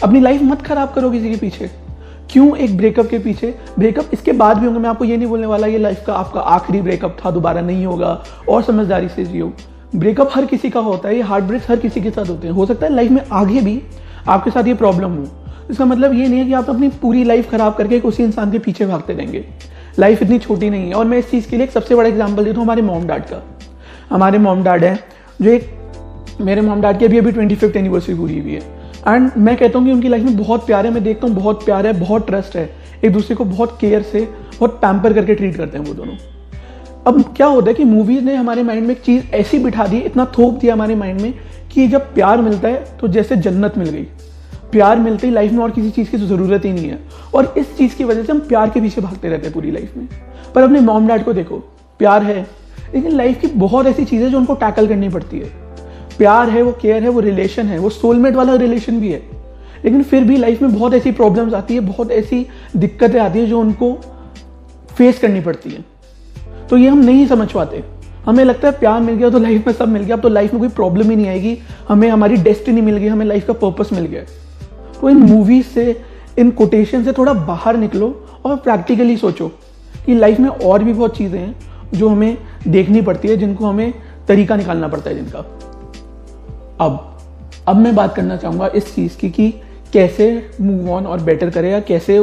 अपनी 0.03 0.21
लाइफ 0.21 0.43
मत 0.43 0.63
खराब 0.63 0.93
करो 0.93 1.11
किसी 1.11 1.31
के 1.31 1.37
पीछे। 1.37 1.71
क्यों 2.31 2.57
एक 2.57 2.77
ब्रेकअप 2.77 3.07
के 3.07 3.19
पीछे? 3.19 3.55
ब्रेकअप 3.79 4.11
इसके 4.13 4.33
बाद 4.33 4.59
भी 4.59 4.67
होंगे, 4.67 4.81
मैं 4.81 4.89
आपको 4.89 5.05
ये 5.05 5.17
नहीं 5.17 5.29
बोलने 5.29 5.47
वाला, 5.47 5.67
ये 5.67 5.79
लाइफ 5.79 6.03
का 6.07 6.15
आपका 6.15 6.41
आखिरी 6.41 6.81
ब्रेकअप 6.81 7.17
था, 7.25 7.31
दोबारा 7.31 7.61
नहीं 7.61 7.87
होगा, 7.87 8.23
और 8.49 8.63
समझदारी 8.63 9.09
से 9.09 9.25
जियो। 9.25 9.53
ब्रेकअप 9.97 10.31
हर 10.35 10.47
किसी 10.47 10.71
का 10.71 10.81
होता 10.81 11.09
है, 11.09 11.17
ये 11.17 11.23
हार्ट 11.23 11.45
ब्रेक 11.45 11.63
हर 11.69 11.77
किसी 11.77 12.01
के 12.01 12.11
साथ 12.11 12.29
होते 12.29 12.47
हैं। 12.47 12.55
हो 12.55 12.67
सकता 12.67 12.87
है 12.87 12.93
लाइफ 12.93 13.11
में 13.11 13.23
आगे 13.33 13.61
भी 13.61 13.81
आपके 14.29 14.51
साथ 14.51 14.67
ये 14.67 14.75
प्रॉब्लम 14.75 15.11
हो। 15.11 15.27
इसका 15.71 15.85
मतलब 15.85 16.13
ये 16.13 16.27
नहीं 16.29 16.39
है 16.39 16.47
कि 16.47 16.53
आप 16.53 16.71
अपनी 16.71 16.89
पूरी 17.03 17.25
लाइफ 17.25 17.51
खराब 17.51 17.75
करके 17.75 17.97
एक 17.97 18.07
उसी 18.07 18.23
इंसान 18.23 18.51
के 18.53 18.59
पीछे 18.59 18.87
भागते 18.87 19.13
रहेंगे। 19.13 19.45
लाइफ 19.99 20.23
इतनी 20.23 20.39
छोटी 20.39 20.71
नहीं 20.71 20.89
है, 20.89 20.95
और 20.95 21.05
मैं 21.05 21.19
इस 21.19 21.31
चीज़ 21.31 21.49
के 21.51 21.57
लिए 21.57 21.67
एक 21.67 21.73
सबसे 21.73 21.95
बड़ा 21.95 22.09
एग्ज़ाम्पल 22.09 22.45
देता 22.45 22.57
हूँ 22.57 22.65
हमारे 22.65 22.83
मोम 22.83 23.07
डैड 23.07 23.23
का। 23.23 23.43
हमारे 24.11 24.39
मोम 24.39 24.65
डैड 24.65 24.85
है, 24.85 24.99
जो 25.43 25.51
एक, 25.51 25.71
मेरे 26.41 26.61
मोम 26.61 26.81
डैड 26.83 26.99
की 26.99 27.05
अभी 27.05 27.19
अभी 27.19 27.33
ट्वेंटी 27.33 27.55
फिफ्थ 27.55 27.77
एनिवर्सरी 27.77 28.15
पूरी 28.15 28.39
हुई 28.39 28.55
है। 28.55 28.74
एंड 29.09 29.31
मैं 29.39 29.57
कहता 29.57 29.79
हूँ 29.79 29.87
कि 29.87 29.93
उनकी 29.93 30.09
लाइफ 30.09 30.25
में 30.25 30.37
बहुत 30.37 30.67
प्यार 30.67 30.87
है, 30.87 30.93
मैं 30.93 31.03
देखता 31.05 31.27
हूँ 31.27 31.35
बहुत 31.37 31.65
प्यार 31.65 31.87
है, 31.87 31.93
बहुत 31.93 32.27
ट्रस्ट 32.27 32.57
है। 32.57 32.69
एक 33.05 33.13
दूसरे 33.13 33.37
को 33.37 33.45
बहुत 33.45 33.77
केयर 33.81 34.03
से, 34.03 34.21
बहुत 34.59 34.79
पैम्पर 34.83 35.13
करके 35.13 35.35
ट्रीट 35.35 35.57
करते 35.57 35.79
हैं 35.79 35.85
वो 35.85 35.95
दोनों। 35.95 36.15
अब 37.07 37.23
क्या 37.37 37.47
होता 37.47 37.69
है 37.69 37.75
कि 37.75 37.85
मूवीज़ 37.85 38.25
ने 38.25 38.35
हमारे 38.35 38.63
माइंड 38.63 38.87
में 38.87 38.95
एक 38.95 39.01
चीज़ 39.03 39.25
ऐसी 39.33 39.59
बिठा 39.59 39.87
दी, 39.87 39.99
इतना 39.99 40.25
थोप 40.39 40.59
दिया 40.59 40.75
हमारे 40.75 40.95
माइंड 40.95 41.21
में 41.21 41.35
कि 41.75 41.87
जब 41.89 42.13
प्यार 42.15 42.43
मिलता 42.43 42.69
है 42.69 42.85
तो 43.01 43.09
जैसे 43.09 43.37
जन्नत 43.37 43.79
मिल 43.79 43.89
गई। 43.89 44.07
प्यार 44.73 44.99
मिलते 44.99 45.27
ही 45.27 45.33
लाइफ 45.33 45.53
में 45.53 45.63
और 45.65 45.71
किसी 45.71 45.91
चीज़ 45.91 46.11
की 46.11 46.19
तो 46.19 46.27
ज़रूरत 46.27 46.65
ही 46.65 46.73
नहीं 46.73 46.89
है। 46.89 46.99
और 47.35 47.55
इस 47.59 47.77
चीज़ 47.77 47.97
की 47.97 48.05
वजह 48.05 48.23
से 48.23 48.33
हम 48.33 48.39
प्यार 48.39 48.71
के 48.71 48.81
पीछे 48.81 49.01
भागते 49.01 49.29
रहते 49.29 49.47
हैं 49.47 49.55
पूरी 49.55 49.71
लाइफ 49.71 49.97
में। 49.97 50.09
पर 50.55 50.63
अपने 50.63 50.81
मॉम 50.81 51.09
डैड 51.09 51.25
को 51.25 51.33
देखो, 51.33 51.59
प्यार 52.01 52.23
है, 52.23 52.47
लेकिन 52.95 53.11
लाइफ 53.11 53.41
की 53.41 53.47
बहुत 53.47 53.87
ऐसी 53.87 54.05
चीज़ें 54.05 54.31
जो 54.31 54.39
उनको 54.39 54.55
टैकल 54.55 54.87
करनी 54.87 55.09
पड़ती 55.09 55.39
है। 55.39 55.64
प्यार 56.19 56.51
है, 56.51 56.63
वो 56.63 56.73
केयर 56.73 57.03
है, 57.03 57.09
वो 57.09 57.21
रिलेशन 57.21 57.67
है, 57.67 57.79
वो 57.79 57.91
सोलमेट 57.91 58.35
वाला 58.35 58.55
रिलेशन 58.57 59.01
भी 59.01 59.13
है। 59.13 59.23
लेकिन 59.85 60.03
फिर 60.03 60.25
भी 60.25 60.37
लाइफ 60.37 60.63
में 60.63 60.73
बहुत 60.75 60.95
ऐसी 60.95 61.13
प्रॉब्लम्स 61.13 61.55
आती 61.55 61.75
है, 61.75 61.81
बहुत 61.81 62.11
ऐसी 62.13 62.47
दिक्कतें 62.77 63.19
आती 63.21 63.39
है 63.39 63.47
जो 63.47 63.61
उनको 63.61 63.93
फेस 64.89 65.19
करनी 65.19 65.41
पड़ती 65.41 65.71
है। 65.71 65.85
तो 66.71 66.77
ये 66.77 66.89
हम 66.89 66.99
नहीं 66.99 67.27
समझ 67.27 67.51
पाते। 67.53 67.83
हमें 68.25 68.45
लगता 68.45 68.69
है 68.69 68.79
प्यार 68.79 69.01
मिल 69.01 69.15
गया 69.15 69.31
तो 69.31 69.39
लाइफ 69.39 69.67
में 69.67 69.75
सब 69.75 69.89
मिल 69.89 70.03
गया, 70.03 70.17
अब 70.17 70.23
तो 70.23 70.29
लाइफ 70.29 70.53
में 70.53 70.61
कोई 70.61 70.69
प्रॉब्लम 70.71 71.11
ही 71.11 71.17
नहीं 71.17 71.27
आएगी। 71.29 71.59
हमें 71.89 72.09
हमारी 72.09 72.37
डेस्टिनी 72.39 72.81
मिल 72.81 72.97
गई, 72.97 73.09
हमें 73.09 73.27
लाइफ 73.27 73.47
का 73.47 73.53
पर्पस 73.55 73.93
मिल 73.93 74.07
गया 74.07 74.23
तो 75.01 75.11
इन 75.11 75.17
मूवीज़ 75.19 75.67
से, 75.67 76.01
इन 76.39 76.51
कोटेशन 76.51 77.05
से 77.05 77.13
थोड़ा 77.13 77.33
बाहर 77.33 77.77
निकलो 77.77 78.09
और 78.45 78.57
प्रैक्टिकली 78.57 79.17
सोचो 79.17 79.49
कि 80.07 80.15
लाइफ 80.15 80.41
में 80.41 80.49
और 80.49 80.85
भी 80.85 80.93
बहुत 80.93 81.17
चीज़ें 81.17 81.39
हैं 81.39 81.91
जो 81.93 82.09
हमें 82.09 82.37
देखनी 82.69 83.03
पड़ती 83.03 83.29
है, 83.29 83.37
जिनको 83.37 83.67
हमें 83.67 83.93
तरीका 84.29 84.57
निकालना 84.57 84.89
पड़ता 84.89 85.11
है 85.11 85.17
जिनका। 85.17 85.45
अब 86.81 87.19
अब 87.69 87.77
मैं 87.77 87.95
बात 87.95 88.15
करना 88.15 88.37
चाहूँगा 88.37 88.67
इस 88.67 88.95
चीज़ 88.95 89.17
की 89.17 89.31
कि 89.31 89.51
कैसे 89.93 90.51
मूव 90.61 90.91
ऑन 90.91 91.07
और 91.07 91.21
बेटर 91.21 91.51
करें 91.51 91.71
या 91.71 91.81
कैसे 91.81 92.19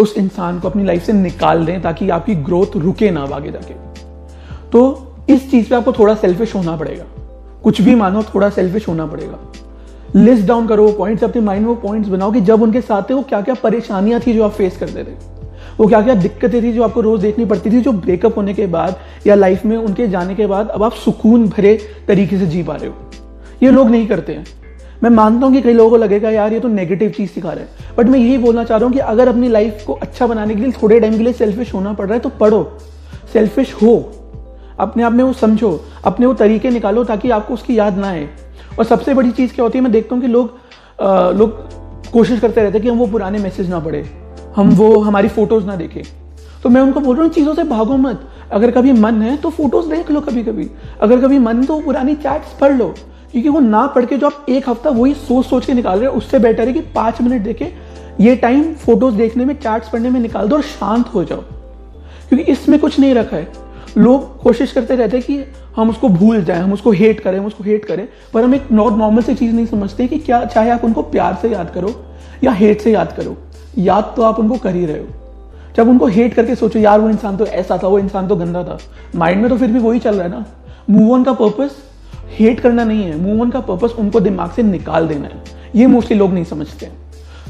उस 0.00 0.14
इंसान 0.16 0.60
को 0.60 0.68
अपनी 0.68 0.84
लाइफ 0.84 1.02
से 1.02 1.12
निकाल 1.12 1.66
दें 1.66 1.82
ताकि 1.82 2.08
आपकी 2.10 2.34
ग्रोथ 2.34 2.76
रुके 2.76 3.10
ना 3.10 3.20
आगे 3.20 3.50
जाके। 3.50 3.74
तो 4.70 5.12
इस 5.30 5.50
चीज़ 5.50 5.68
पे 5.68 5.74
आपको 5.74 5.92
थोड़ा 5.92 6.14
सेल्फिश 6.14 6.54
होना 6.54 6.76
पड़ेगा। 6.76 7.04
कुछ 7.62 7.80
भी 7.80 7.94
मानो, 7.94 8.22
थोड़ा 8.22 8.50
सेल्फिश 8.50 8.88
होना 8.88 9.06
पड़ेगा। 9.06 9.38
लिस्ट 10.16 10.46
डाउन 10.46 10.66
करो 10.66 10.86
वो 10.86 10.92
पॉइंट्स 10.92 11.24
अपने 11.24 11.42
माइंड 11.42 11.66
में, 11.66 11.74
वो 11.74 11.88
पॉइंट्स 11.88 12.08
बनाओ 12.08 12.32
कि 12.32 12.40
जब 12.40 12.62
उनके 12.62 12.80
साथ 12.80 13.02
थे, 13.02 13.14
वो 13.14 13.22
क्या 13.22 13.40
क्या 13.40 13.54
परेशानियाँ 13.54 14.20
थी 14.20 14.34
जो 14.34 14.44
आप 14.44 14.50
फेस 14.50 14.76
करते 14.76 15.04
थे। 15.04 15.34
वो 15.80 15.86
क्या 15.86 16.02
क्या 16.02 16.14
दिक्कतें 16.14 16.62
थी 16.62 16.72
जो 16.72 16.82
आपको 16.82 17.00
रोज 17.00 17.20
देखनी 17.20 17.44
पड़ती 17.44 17.70
थी 17.70 17.80
जो 17.80 17.92
ब्रेकअप 17.92 18.36
होने 18.36 18.54
के 18.54 18.66
बाद 18.66 18.96
या 19.26 19.34
लाइफ 19.34 19.64
में 19.64 19.76
उनके 19.76 20.08
जाने 20.08 20.34
के 20.34 20.46
बाद 20.46 20.68
अब 20.68 20.82
आप 20.82 20.92
सुकून 20.92 21.48
भरे 21.48 21.78
तरीके 22.08 22.38
से 22.38 22.46
जी 22.46 22.62
पा 22.62 22.74
रहे 22.76 22.88
हो। 22.88 23.03
ये 23.64 23.70
लोग 23.70 23.90
नहीं 23.90 24.06
करते 24.06 24.32
हैं। 24.32 24.44
मैं 25.02 25.10
मानता 25.10 25.46
हूँ 25.46 25.54
कि 25.54 25.60
कई 25.62 25.72
लोगों 25.72 25.90
को 25.90 25.96
लगेगा 25.96 26.30
यार 26.30 26.52
ये 26.52 26.60
तो 26.60 26.68
नेगेटिव 26.68 27.10
चीज़ 27.10 27.30
सिखा 27.30 27.52
रहे 27.52 27.64
हैं। 27.64 27.96
बट 27.96 28.06
मैं 28.06 28.18
यही 28.18 28.38
बोलना 28.38 28.64
चाह 28.64 28.78
रहा 28.78 28.86
हूँ 28.86 28.92
कि 28.92 28.98
अगर 28.98 29.28
अपनी 29.28 29.48
लाइफ 29.48 29.82
को 29.86 29.92
अच्छा 29.92 30.26
बनाने 30.26 30.54
के 30.54 30.60
लिए 30.60 30.72
थोड़े 30.72 31.00
टाइम 31.00 31.16
के 31.16 31.24
लिए 31.24 31.32
सेल्फिश 31.32 31.74
होना 31.74 31.92
पड़ 31.92 32.06
रहा 32.06 32.14
है 32.14 32.20
तो 32.20 32.28
पढ़ो। 32.28 32.78
सेल्फिश 33.32 33.74
हो। 33.74 33.94
अपने 34.78 35.02
आप 35.02 35.12
में 35.12 35.22
वो 35.24 35.32
समझो। 35.32 35.84
अपने 36.04 36.26
वो 36.26 36.34
तरीके 36.34 36.70
निकालो 36.70 37.04
ताकि 37.04 37.30
आपको 37.30 37.54
उसकी 37.54 37.78
याद 37.78 37.98
ना 37.98 38.08
आए। 38.08 38.28
और 38.78 38.84
सबसे 38.84 39.14
बड़ी 39.14 39.30
चीज़ 39.30 39.54
क्या 39.54 39.62
होती 39.62 39.78
है 39.78 39.82
मैं 39.84 39.92
देखता 39.92 40.14
हूँ 40.14 40.22
कि 40.22 40.28
लोग 40.28 40.58
आ, 41.00 41.30
लोग 41.30 41.50
कोशिश 42.12 42.40
करते 42.40 42.62
रहते 42.62 42.78
हैं 42.78 42.82
कि 42.82 42.88
हम 42.88 42.98
वो 42.98 43.06
पुराने 43.06 43.38
मैसेज 43.38 43.70
ना 43.70 43.78
पढ़े। 43.78 44.04
हम 44.56 44.70
वो 44.70 44.98
हमारी 45.00 45.28
फ़ोटोज़ 45.28 45.64
ना 45.66 45.76
देखें। 45.76 46.02
तो 46.62 46.68
मैं 46.68 46.80
उनको 46.80 47.00
बोल 47.00 47.16
रहा 47.16 47.24
हूँ 47.24 47.32
चीज़ों 47.32 47.54
से 47.54 47.64
भागो 47.64 47.96
मत। 47.96 48.20
अगर 48.52 48.70
कभी 48.70 48.92
मन 48.92 49.22
है 49.22 49.36
तो 49.36 49.50
फ़ोटोज़ 49.50 49.88
देख 49.90 50.10
लो 50.10 50.20
कभी 50.20 50.42
कभी 50.42 50.68
अगर 51.02 51.20
कभी 51.20 51.38
मन 51.38 51.64
तो 51.64 51.80
पुरानी 51.80 52.14
चैट्स 52.16 52.58
पढ़ 52.60 52.72
लो। 52.72 52.94
क्योंकि 53.34 53.48
वो 53.48 53.60
ना 53.60 53.86
पढ़ 53.86 54.04
के 54.04 54.16
जो 54.16 54.26
आप 54.26 54.46
एक 54.48 54.68
हफ़्ता 54.68 54.90
वही 54.90 55.14
सोच 55.14 55.46
सोच 55.46 55.66
के 55.66 55.74
निकाल 55.74 55.98
रहे 55.98 56.08
हो, 56.08 56.14
उससे 56.14 56.38
बेटर 56.38 56.66
है 56.66 56.72
कि 56.72 56.80
पाँच 56.80 57.20
मिनट 57.20 57.42
देखे, 57.42 57.72
ये 58.20 58.36
टाइम 58.36 58.74
फ़ोटोज़ 58.74 59.14
देखने 59.14 59.44
में 59.44 59.54
चैट्स 59.54 59.88
पढ़ने 59.88 60.10
में 60.10 60.20
निकाल 60.20 60.48
दो 60.48 60.56
और 60.56 60.62
शांत 60.62 61.06
हो 61.14 61.24
जाओ। 61.24 61.40
क्योंकि 62.28 62.52
इसमें 62.52 62.80
कुछ 62.80 63.00
नहीं 63.00 63.14
रखा 63.14 63.36
है। 63.36 63.52
लोग 63.98 64.42
कोशिश 64.42 64.72
करते 64.72 64.96
रहते 64.96 65.16
हैं 65.16 65.26
कि 65.26 65.44
हम 65.76 65.90
उसको 65.90 66.08
भूल 66.08 66.44
जाए, 66.44 66.58
हम 66.58 66.72
उसको 66.72 66.90
हेट 66.90 67.20
करें, 67.20 67.38
हम 67.38 67.46
उसको 67.46 67.64
हेट 67.64 67.84
करें, 67.84 68.08
पर 68.34 68.44
हम 68.44 68.54
एक 68.54 68.72
नॉर्मल 68.72 69.22
सी 69.22 69.34
चीज़ 69.34 69.52
नहीं 69.52 69.66
समझते 69.66 70.06
कि 70.06 70.18
क्या, 70.18 70.44
चाहे 70.44 70.70
आप 70.70 70.84
उनको 70.84 71.02
प्यार 71.02 71.38
से 71.42 71.48
याद 71.48 71.70
करो 71.70 72.04
या 72.44 72.52
हेट 72.52 72.80
से 72.80 72.92
याद 72.92 73.12
करो, 73.12 73.36
याद 73.78 74.12
तो 74.16 74.22
आप 74.22 74.38
उनको 74.38 74.58
कर 74.58 74.74
ही 74.74 74.86
रहे 74.86 74.98
हो। 74.98 75.06
जब 75.76 75.88
उनको 75.88 76.06
हेट 76.06 76.34
करके 76.34 76.54
सोचो, 76.54 76.78
यार, 76.78 77.00
वो 77.00 77.10
इंसान 77.10 77.36
तो 77.36 77.46
ऐसा 77.46 77.78
था, 77.82 77.88
वो 77.88 77.98
इंसान 77.98 78.28
तो 78.28 78.36
गंदा 78.36 78.64
था। 78.64 78.78
माइंड 79.16 79.40
में 79.40 79.50
तो 79.50 79.56
फिर 79.56 79.68
भी 79.68 79.78
वही 79.78 79.98
चल 79.98 80.14
रहा 80.14 80.22
है 80.22 80.30
ना। 80.30 80.44
मूव 80.90 81.12
ऑन 81.12 81.24
का 81.24 81.32
पर्पस 81.32 81.76
हेट 82.38 82.60
करना 82.60 82.84
नहीं 82.84 83.04
है। 83.04 83.16
मूव 83.16 83.40
ऑन 83.42 83.50
का 83.50 83.60
पर्पस 83.62 83.94
उनको 83.98 84.20
दिमाग 84.20 84.50
से 84.50 84.62
निकाल 84.62 85.08
देना 85.08 85.26
है। 85.26 85.42
ये 85.76 85.86
मोस्टली 85.86 86.16
लोग 86.18 86.32
नहीं 86.32 86.44
समझते 86.44 86.90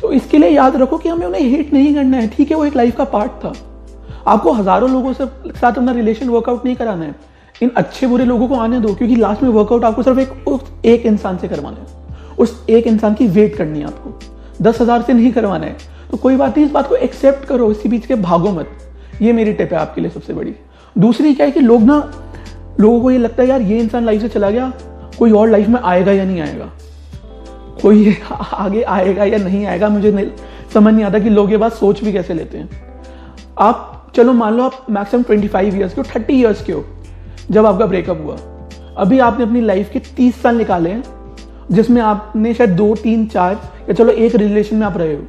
तो 0.01 0.11
इसके 0.13 0.39
लिए 0.39 0.49
याद 0.49 0.77
रखो 0.77 0.97
कि 0.99 1.09
हमें 1.09 1.27
उन्हें 1.27 1.41
हेट 1.43 1.73
नहीं 1.73 1.95
करना 1.95 2.17
है। 2.17 2.29
ठीक 2.29 2.51
है, 2.51 2.57
वो 2.57 2.65
एक 2.65 2.77
लाइफ 2.77 2.97
का 2.97 3.05
पार्ट 3.07 3.31
था। 3.45 3.53
आपको 4.27 4.53
हज़ारों 4.53 4.91
लोगों 4.91 5.13
से 5.13 5.27
साथ 5.51 5.73
अपना 5.73 5.93
रिलेशन 5.93 6.29
वर्कआउट 6.29 6.65
नहीं 6.65 6.75
कराना 6.77 7.05
है। 7.05 7.15
इन 7.63 7.71
अच्छे 7.77 8.07
बुरे 8.07 8.25
लोगों 8.25 8.49
को 8.49 8.55
आने 8.57 8.81
दो, 8.81 8.95
क्योंकि 8.95 9.17
लास्ट 9.17 9.43
में 9.43 9.51
वर्कआउट 9.51 9.85
आपको 9.85 10.03
सिर्फ़ 10.03 10.21
एक 10.21 10.85
एक 10.85 11.07
इंसान 11.07 11.39
से 11.39 11.49
करवाना 11.49 11.77
है। 11.77 12.37
उस 12.39 12.65
एक 12.71 12.87
इंसान 12.87 13.15
की 13.15 13.27
वेट 13.29 13.57
करनी 13.57 13.79
है 13.79 13.87
आपको। 13.87 14.19
दस 14.63 14.81
हज़ार 14.81 15.03
से 15.03 15.13
नहीं 15.13 15.33
करवाना 15.33 15.67
है। 15.67 15.77
तो 16.11 16.17
कोई 16.17 16.37
बात 16.37 16.57
नहीं, 16.57 16.67
इस 16.67 16.73
बात 16.73 16.89
को 16.89 16.97
एक्सेप्ट 16.97 17.45
करो। 17.45 17.71
इसी 17.71 17.89
बीच 17.89 18.07
के 18.07 18.15
भागो 18.17 18.51
मत। 18.51 18.69
ये 19.23 19.33
मेरी 19.33 19.53
टिप 19.53 19.73
है 19.73 19.79
आपके 19.79 20.01
लिए 20.01 20.11
सबसे 20.11 20.33
बड़ी। 20.33 20.55
दूसरी 20.97 21.35
क्या 21.35 21.47
है 21.47 21.53
कि 21.53 21.61
लोग 21.61 21.83
ना 21.83 21.99
लोगों 22.81 23.01
को 23.01 23.11
ये 23.11 23.19
लगता 23.19 23.43
है 23.43 23.49
यार 23.49 23.61
ये 23.61 23.79
इंसान 23.79 24.05
लाइफ 24.05 24.23
से 24.23 24.29
चला 24.29 24.51
गया 24.51 24.73
कोई 25.19 25.33
और 25.33 25.51
लाइफ 25.51 25.69
में 25.69 25.81
आएगा 25.81 26.13
या 26.13 26.25
नहीं 26.25 26.41
आएगा? 26.41 26.71
कोई 27.83 28.17
आगे 28.53 28.83
आएगा 28.83 29.25
या 29.25 29.39
नहीं 29.39 29.67
आएगा? 29.67 29.89
मुझे 29.89 30.13
नहीं, 30.13 30.27
समझ 30.75 30.95
नहीं 30.95 31.05
आता 31.05 31.19
कि 31.19 31.29
लोग 31.29 31.51
ये 31.51 31.57
बात 31.57 31.73
सोच 31.73 32.05
भी 32.05 32.13
कैसे 32.13 32.35
लेते 32.35 32.59
हैं? 32.59 32.71
आप 33.59 34.13
चलो 34.17 34.33
मान 34.33 34.55
लो 34.55 34.65
आप 34.65 34.87
मैक्सिमम 34.91 35.23
ट्वेंटी 35.23 35.49
फाइव 35.49 35.77
ईयर्स 35.77 35.95
के 35.95 36.01
हो 36.01 36.07
थर्टी 36.17 36.33
ईयर्स 36.33 36.65
के 36.65 36.73
हो 36.73 36.85
जब 37.51 37.67
आपका 37.67 37.87
ब्रेकअप 37.87 38.23
हुआ। 38.25 38.37
अभी 38.97 39.19
आपने 39.19 39.45
अपनी 39.45 39.61
लाइफ 39.61 39.91
के 39.93 39.99
तीस 39.99 40.43
साल 40.43 40.57
निकाले 40.57 40.91
हैं 40.91 41.05
जिसमें 41.73 42.03
आपने 42.03 42.55
शायद 42.55 42.71
दो 42.71 42.95
तीन 42.95 43.27
चार 43.27 43.55
या 43.89 43.93
चलो 43.93 44.11
एक 44.11 44.35
रिलेशन 44.35 44.77
में 44.77 44.87
आप 44.87 44.97
रहे 44.97 45.15
हो। 45.15 45.23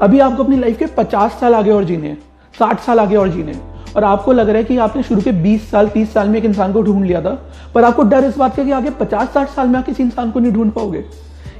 अभी 0.00 0.20
आपको 0.20 0.44
अपनी 0.44 0.56
लाइफ 0.56 0.78
के 0.78 0.86
पचास 0.86 1.32
साल 1.32 1.54
आगे 1.54 1.70
और 1.70 1.84
जीने 1.84 2.16
साठ 2.58 2.80
साल 2.80 3.00
आगे 3.00 3.16
और 3.16 3.28
जीने 3.28 3.52
और 3.96 4.04
आपको 4.04 4.32
लग 4.32 4.48
रहा 4.48 4.58
है 4.58 4.64
कि 4.64 4.78
आपने 4.78 5.02
शुरू 5.02 5.20
के 5.20 5.32
बीस 5.32 5.70
साल, 5.70 5.88
तीस 5.88 6.12
साल 6.12 6.28
में 6.28 6.38
एक 6.38 6.44
इंसान 6.44 6.72
को 6.72 6.82
ढूंढ 6.82 7.04
लिया 7.04 7.22
था, 7.22 7.52
पर 7.74 7.84
आपको 7.84 8.02
डर 8.02 8.24
इस 8.24 8.36
बात 8.36 8.56
का 8.56 8.64
कि 8.64 8.70
आगे 8.70 8.90
पचास, 8.90 9.28
साठ 9.28 9.48
साल 9.48 9.68
में 9.68 9.78
आप 9.78 9.86
किसी 9.86 10.02
इंसान 10.02 10.30
को 10.30 10.40
नहीं 10.40 10.52
ढूंढ 10.52 10.72
पाओगे। 10.72 11.04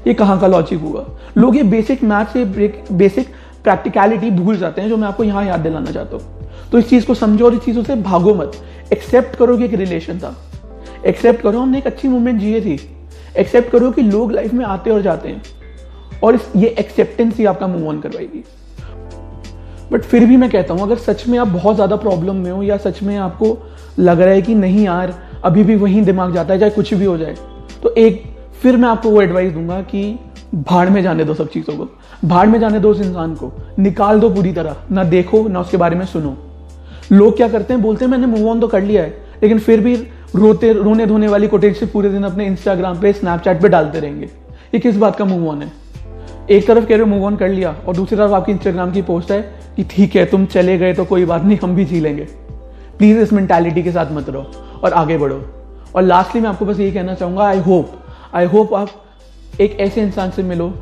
ये 0.07 0.13
कहाँ 0.13 0.39
का 0.39 0.47
लॉजिक 0.47 0.79
हुआ? 0.79 1.05
लोग 1.37 1.57
ये 1.57 1.63
बेसिक 1.63 2.03
मैथ 2.03 2.25
से 2.25 2.45
बेसिक 2.91 3.27
प्रैक्टिकलिटी 3.63 4.31
भूल 4.31 4.57
जाते 4.57 4.81
हैं, 4.81 4.89
जो 4.89 4.97
मैं 4.97 5.07
आपको 5.07 5.23
यहाँ 5.23 5.45
याद 5.45 5.59
दिलाना 5.59 5.91
चाहता 5.91 6.15
हूँ। 6.15 6.49
तो 6.71 6.79
इस 6.79 6.89
चीज़ 6.89 7.05
को 7.05 7.13
समझो 7.13 7.45
और 7.45 7.53
इस 7.53 7.59
चीज़ों 7.59 7.83
से 7.83 7.95
भागो 7.95 8.33
मत। 8.33 8.51
एक्सेप्ट 8.93 9.35
करो 9.35 9.57
कि 9.57 9.65
एक 9.65 9.73
रिलेशन 9.73 10.19
था। 10.19 10.37
एक्सेप्ट 11.05 11.41
करो, 11.41 11.59
हमने 11.59 11.77
एक 11.77 11.87
अच्छी 11.87 12.07
मूवमेंट 12.07 12.39
जिए 12.39 12.61
थी। 12.61 12.97
एक्सेप्ट 13.37 13.69
करो 13.69 13.91
कि 13.91 14.01
लोग 14.01 14.31
लाइफ 14.31 14.53
में 14.53 14.65
आते 14.65 14.89
और 14.89 15.01
जाते 15.01 15.29
हैं। 15.29 15.41
और 16.23 16.39
ये 16.55 16.67
एक्सेप्टेंस 16.67 17.37
ही 17.37 17.45
आपका 17.45 17.67
मूव 17.67 17.89
ऑन 17.89 17.99
करवाएगी। 17.99 18.43
बट 19.91 20.01
फिर 20.01 20.25
भी 20.25 20.37
मैं 20.37 20.49
कहता 20.49 20.73
हूँ, 20.73 20.81
अगर 20.81 20.97
सच 20.97 21.27
में 21.27 21.37
आप 21.39 21.47
बहुत 21.47 21.75
ज़्यादा 21.75 21.95
प्रॉब्लम 21.95 22.35
में 22.35 22.51
हो 22.51 22.63
या 22.63 22.77
सच 22.77 23.01
में 23.03 23.15
आपको 23.17 23.57
लग 23.99 24.21
रहा 24.21 24.33
है 24.33 24.41
कि 24.41 24.55
नहीं 24.55 24.85
यार, 24.85 25.13
अभी 25.43 25.63
भी 25.63 25.75
वहीं 25.75 26.01
दिमाग 26.03 26.33
जाता 26.33 26.53
है, 26.53 26.59
चाहे 26.59 26.71
कुछ 26.71 26.93
भी 26.93 27.05
हो 27.05 27.17
जाए 27.17 27.35
तो 27.83 27.89
एक, 27.89 28.23
फिर 28.61 28.77
मैं 28.77 28.89
आपको 28.89 29.09
वो 29.09 29.21
एडवाइस 29.21 29.53
दूँगा 29.53 29.81
कि 29.81 30.19
भाड़ 30.55 30.89
में 30.89 31.01
जाने 31.01 31.23
दो 31.23 31.33
सब 31.33 31.49
चीज़ों 31.49 31.75
को। 31.77 31.87
भाड़ 32.25 32.47
में 32.47 32.59
जाने 32.59 32.79
दो 32.79 32.91
उस 32.91 33.01
इंसान 33.01 33.33
को। 33.35 33.51
निकाल 33.79 34.19
दो 34.19 34.29
पूरी 34.29 34.51
तरह। 34.53 34.75
ना 34.91 35.03
देखो, 35.03 35.47
ना 35.47 35.59
उसके 35.61 35.77
बारे 35.77 35.95
में 35.95 36.05
सुनो। 36.05 36.35
लोग 37.11 37.35
क्या 37.37 37.47
करते 37.47 37.73
हैं? 37.73 37.81
बोलते 37.83 38.05
हैं, 38.05 38.11
मैंने 38.11 38.27
मूव 38.27 38.49
ऑन 38.49 38.59
तो 38.59 38.67
कर 38.67 38.81
लिया 38.81 39.03
है। 39.03 39.09
लेकिन 39.43 39.59
फिर 39.59 39.79
भी 39.79 39.95
रोते, 40.35 40.71
रोने 40.73 41.05
धोने 41.05 41.27
वाली 41.27 41.47
कोटेज 41.47 41.77
से 41.77 41.85
पूरे 41.85 42.09
दिन 42.09 42.23
अपने 42.23 42.45
इंस्टाग्राम 42.45 42.99
पे 43.01 43.13
स्नैपचैट 43.13 43.61
पे 43.61 43.69
डालते 43.69 43.99
रहेंगे। 43.99 44.25
ये 44.73 44.79
किस 44.79 44.97
बात 44.97 45.15
का 45.15 45.25
मूव 45.25 45.47
ऑन 45.49 45.61
है? 45.61 45.71
एक 46.49 46.67
तरफ़ 46.67 46.85
कह 46.85 46.95
रहे 46.95 46.99
हो 46.99 47.05
मूव 47.05 47.25
ऑन 47.25 47.35
कर 47.37 47.49
लिया, 47.49 47.71
और 47.87 47.95
दूसरी 47.95 48.17
तरफ़ 48.17 48.31
आपकी 48.33 48.51
इंस्टाग्राम 48.51 48.91
की 48.91 49.01
पोस्ट 49.01 49.31
है 49.31 49.41
कि 49.75 49.83
ठीक 49.89 50.15
है, 50.15 50.25
तुम 50.25 50.45
चले 50.47 50.77
गए 50.77 50.93
तो 50.93 51.05
कोई 51.05 51.25
बात 51.25 51.43
नहीं, 51.43 51.57
हम 51.63 51.75
भी 51.75 51.85
जी 51.85 51.99
लेंगे। 51.99 52.27
प्लीज़ 52.99 53.19
इस 53.19 53.33
मेंटालिटी 53.33 53.83
के 53.83 53.91
साथ 53.91 54.11
मत 54.11 54.29
रहो 54.29 54.79
और 54.83 54.93
आगे 54.93 55.17
बढ़ो। 55.17 55.41
और 55.95 56.03
लास्टली 56.03 56.41
मैं 56.41 56.49
आपको 56.49 56.65
बस 56.65 56.79
यही 56.79 56.91
कहना 56.91 57.13
चाहूँगा 57.13 57.43
आई 57.43 57.59
होप 57.59 57.91
आई 58.35 58.45
होप 58.45 58.73
आप 58.73 58.89
एक 59.61 59.79
ऐसे 59.79 60.01
इंसान 60.01 60.31
से 60.31 60.43
मिलो 60.43 60.73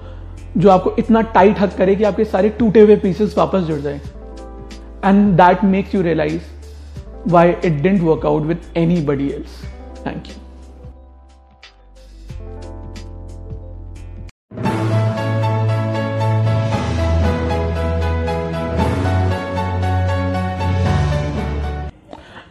जो 0.58 0.70
आपको 0.70 0.94
इतना 1.00 1.22
टाइट 1.34 1.60
हक 1.60 1.76
करे 1.78 1.96
कि 1.96 2.04
आपके 2.04 2.26
सारे 2.26 2.50
टूटे 2.50 2.82
हुए 2.82 2.96
पीसेस 2.96 3.38
वापस 3.38 3.62
जुड़ 3.64 3.80
जाए। 3.80 4.02
And 5.06 5.32
that 5.38 5.64
makes 5.66 5.96
you 5.96 6.02
realise 6.02 6.42
why 7.28 7.50
it 7.50 7.82
didn't 7.82 8.02
work 8.02 8.26
out 8.26 8.44
with 8.44 8.78
anybody 9.02 9.30
else 9.30 9.64
thank 10.06 10.28
you 10.28 10.47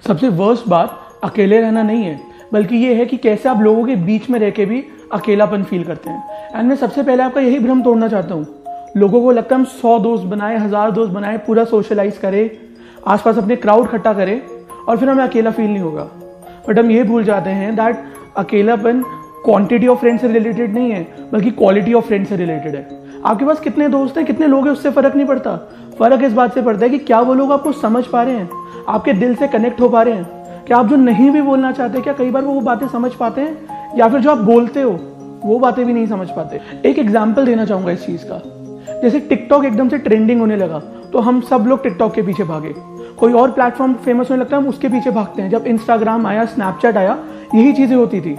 सबसे 0.07 0.29
वर्स्ट 0.31 0.69
बात, 0.69 0.99
अकेले 1.25 1.61
रहना 1.61 1.83
नहीं 1.83 2.05
है, 2.05 2.19
बल्कि 2.53 2.77
ये 2.77 2.95
है 2.95 3.05
कि 3.07 3.17
कैसे 3.17 3.49
आप 3.49 3.61
लोगों 3.61 3.85
के 3.85 3.95
बीच 3.97 4.29
में 4.31 4.39
रह 4.39 4.51
के 4.51 4.65
भी 4.65 4.83
अकेलापन 5.13 5.63
फील 5.63 5.85
करते 5.85 6.11
हैं। 6.11 6.51
एंड 6.57 6.69
मैं 6.69 6.77
सबसे 6.77 7.03
पहले 7.03 7.23
आपका 7.23 7.41
यही 7.41 7.59
भ्रम 7.59 7.83
तोड़ना 7.83 8.09
चाहता 8.09 8.35
हूँ। 8.35 8.47
लोगों 8.97 9.23
को 9.23 9.31
लगता 9.31 9.55
है 9.55 9.61
हम 9.61 9.67
सौ 9.67 9.99
दोस्त 9.99 10.25
बनाए, 10.25 10.57
हज़ार 10.59 10.91
दोस्त 10.91 11.13
बनाए, 11.13 11.39
पूरा 11.39 11.65
सोशलाइज 11.65 12.19
करें, 12.19 12.51
आसपास 13.07 13.39
अपने 13.39 13.57
क्राउड 13.57 13.89
इकट्ठा 13.89 14.13
करें, 14.13 14.41
और 14.89 14.97
फिर 14.97 15.09
हमें 15.09 15.25
अकेला 15.25 15.51
फील 15.51 15.67
नहीं 15.67 15.83
होगा। 15.83 16.09
बट 16.69 16.79
हम 16.79 16.91
ये 16.91 17.03
भूल 17.05 17.25
जाते 17.25 17.51
हैं 17.51 17.75
दैट 17.77 18.05
अकेलापन 18.37 19.03
क्वांटिटी 19.45 19.87
ऑफ़ 19.87 19.99
फ्रेंड 19.99 20.21
से 20.21 20.29
रिलेटेड 20.29 20.75
नहीं 20.75 20.91
है, 20.91 21.07
बल्कि 21.33 21.51
क्वालिटी 21.53 21.95
ऑफ़ 21.95 22.05
फ्रेंड 22.05 22.27
से 22.27 22.37
रिलेटेड 22.37 22.75
है। 22.75 22.89
आपके 23.27 23.45
पास 23.45 23.61
कितने 23.61 23.89
दोस्त 23.89 24.17
हैं, 24.17 24.25
कितने 24.27 24.47
लोग 24.47 24.65
हैं, 24.65 24.73
उससे 24.73 24.91
फ़र्क 24.91 25.15
नहीं 25.17 25.27
पड़ता। 25.27 25.57
फ़र्क 25.99 26.23
इस 26.25 26.33
बात 26.33 26.55
से 26.55 26.63
पड़ता 26.63 26.85
है 26.85 26.91
कि 26.91 26.99
क्या 26.99 27.21
वो 27.21 27.35
लोग 27.35 27.53
आपको 27.53 27.73
समझ 27.73 28.05
पा 28.07 28.23
रहे 28.23 28.35
हैं, 28.35 28.49
आपके 28.89 29.13
दिल 29.13 29.35
से 29.35 29.49
कनेक्ट 29.49 29.81
हो 29.81 29.89
पा 29.89 30.03
रहे 30.03 30.15
हैं। 30.15 30.65
क्या 30.67 30.77
आप 30.77 30.87
जो 30.87 30.97
नहीं 30.97 31.31
भी 31.31 31.43
बोलना 31.43 31.73
चाहते, 31.73 32.01
क्या 32.01 32.13
कई 32.13 32.31
बार 32.31 32.45
वो 32.45 32.53
वो 32.53 32.61
बातें 32.61 32.87
समझ 32.89 33.13
पाते 33.15 33.41
हैं? 33.41 33.97
या 33.97 34.09
फिर 34.09 34.21
जो 34.21 34.31
आप 34.31 34.39
बोलते 34.39 34.83
हो, 34.83 34.91
वो 35.45 35.59
बातें 35.59 35.85
भी 35.87 35.93
नहीं 35.93 36.07
समझ 36.07 36.29
पाते। 36.31 36.61
एक 36.85 36.99
एग्ज़ाम्पल 36.99 37.47
देना 37.47 37.65
चाहूँगा 37.65 37.91
इस 37.91 38.07
चीज़ 38.07 38.25
का। 38.25 38.41
जैसे 39.03 39.21
टिकटॉक 39.21 39.65
एकदम 39.65 39.89
से 39.89 39.99
ट्रेंडिंग 39.99 40.41
होने 40.41 40.57
लगा 40.57 40.79
तो 41.13 41.19
हम 41.21 41.41
सब 41.41 41.65
लोग 41.67 41.83
टिकटॉक 41.83 42.15
के 42.15 42.23
पीछे 42.23 42.45
भागे। 42.45 42.75
कोई 43.19 43.33
और 43.33 43.51
प्लेटफॉर्म 43.51 43.95
फ़ेमस 43.95 44.31
होने 44.31 44.41
लगता 44.41 44.57
है, 44.57 44.63
हम 44.63 44.69
उसके 44.69 44.89
पीछे 44.89 45.11
भागते 45.11 45.43
हैं। 45.43 45.51
जब 45.51 45.67
इंस्टाग्राम 45.67 46.27
आया 46.27 46.45
स्नैपचैट 46.47 46.97
आया, 46.97 47.19
यही 47.55 47.73
चीज़ें 47.73 47.97
होती 47.97 48.21
थी। 48.21 48.39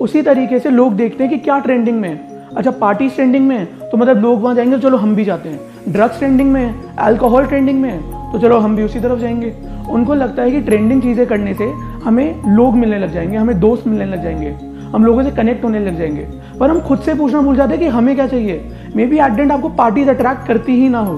उसी 0.00 0.22
तरीके 0.22 0.58
से 0.58 0.70
लोग 0.70 0.92
देखते 0.92 1.24
हैं 1.24 1.32
कि 1.32 1.38
क्या 1.38 1.58
ट्रेंडिंग 1.58 2.00
में 2.00 2.08
है। 2.08 2.37
अच्छा 2.58 2.70
पार्टी 2.70 3.08
ट्रेंडिंग 3.08 3.46
में 3.48 3.66
तो 3.90 3.96
मतलब 3.96 4.20
लोग 4.20 4.40
वहाँ 4.42 4.54
जाएँगे, 4.54 4.78
चलो 4.78 4.96
हम 4.96 5.14
भी 5.14 5.24
जाते 5.24 5.48
हैं। 5.48 5.92
ड्रग्स 5.92 6.18
ट्रेंडिंग 6.18 6.50
में 6.52 6.96
अल्कोहल 6.98 7.44
ट्रेंडिंग 7.46 7.80
में 7.80 7.90
है 7.90 8.32
तो 8.32 8.38
चलो 8.38 8.58
हम 8.58 8.74
भी 8.76 8.82
उसी 8.82 9.00
तरफ़ 9.00 9.18
जाएँगे। 9.18 9.52
उनको 9.90 10.14
लगता 10.14 10.42
है 10.42 10.50
कि 10.50 10.60
ट्रेंडिंग 10.60 11.02
चीज़ें 11.02 11.26
करने 11.26 11.54
से 11.54 11.70
हमें 12.04 12.56
लोग 12.56 12.74
मिलने 12.74 12.98
लग 12.98 13.12
जाएँगे, 13.12 13.36
हमें 13.36 13.60
दोस्त 13.60 13.86
मिलने 13.86 14.06
लग 14.06 14.22
जाएँगे, 14.22 14.50
हम 14.94 15.04
लोगों 15.04 15.22
से 15.22 15.30
कनेक्ट 15.30 15.64
होने 15.64 15.80
लग 15.80 15.98
जाएँगे। 15.98 16.26
पर 16.60 16.70
हम 16.70 16.80
खुद 16.80 16.98
से 16.98 17.14
पूछना 17.14 17.40
भूल 17.40 17.56
जाते 17.56 17.74
हैं 17.74 17.80
कि 17.80 17.88
हमें 17.88 18.14
क्या 18.14 18.26
चाहिए। 18.26 18.60
मे 18.96 19.06
बी 19.06 19.18
एट 19.18 19.50
आपको 19.50 19.68
पार्टीज़ 19.68 20.10
अट्रैक्ट 20.10 20.46
करती 20.48 20.80
ही 20.80 20.88
ना 20.88 21.00
हो। 21.00 21.16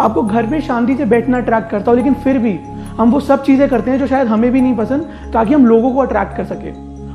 आपको 0.00 0.22
घर 0.22 0.46
में 0.46 0.60
शांति 0.60 0.96
से 0.96 1.04
बैठना 1.06 1.38
अट्रैक्ट 1.38 1.70
करता 1.70 1.90
हो, 1.90 1.96
लेकिन 1.96 2.14
फिर 2.14 2.38
भी 2.38 2.58
हम 2.98 3.10
वो 3.10 3.20
सब 3.20 3.44
चीज़ें 3.44 3.68
करते 3.68 3.90
हैं 3.90 3.98
जो 3.98 4.06
शायद 4.06 4.28
हमें 4.28 4.50
भी 4.52 4.60
नहीं 4.60 4.76
पसंद, 4.76 5.08
ताकि 5.32 5.54
हम 5.54 5.66
लोगों 5.66 5.94
को 5.94 6.00
अट्रैक्ट 6.00 6.36
कर 6.36 6.44
सके। 6.44 6.70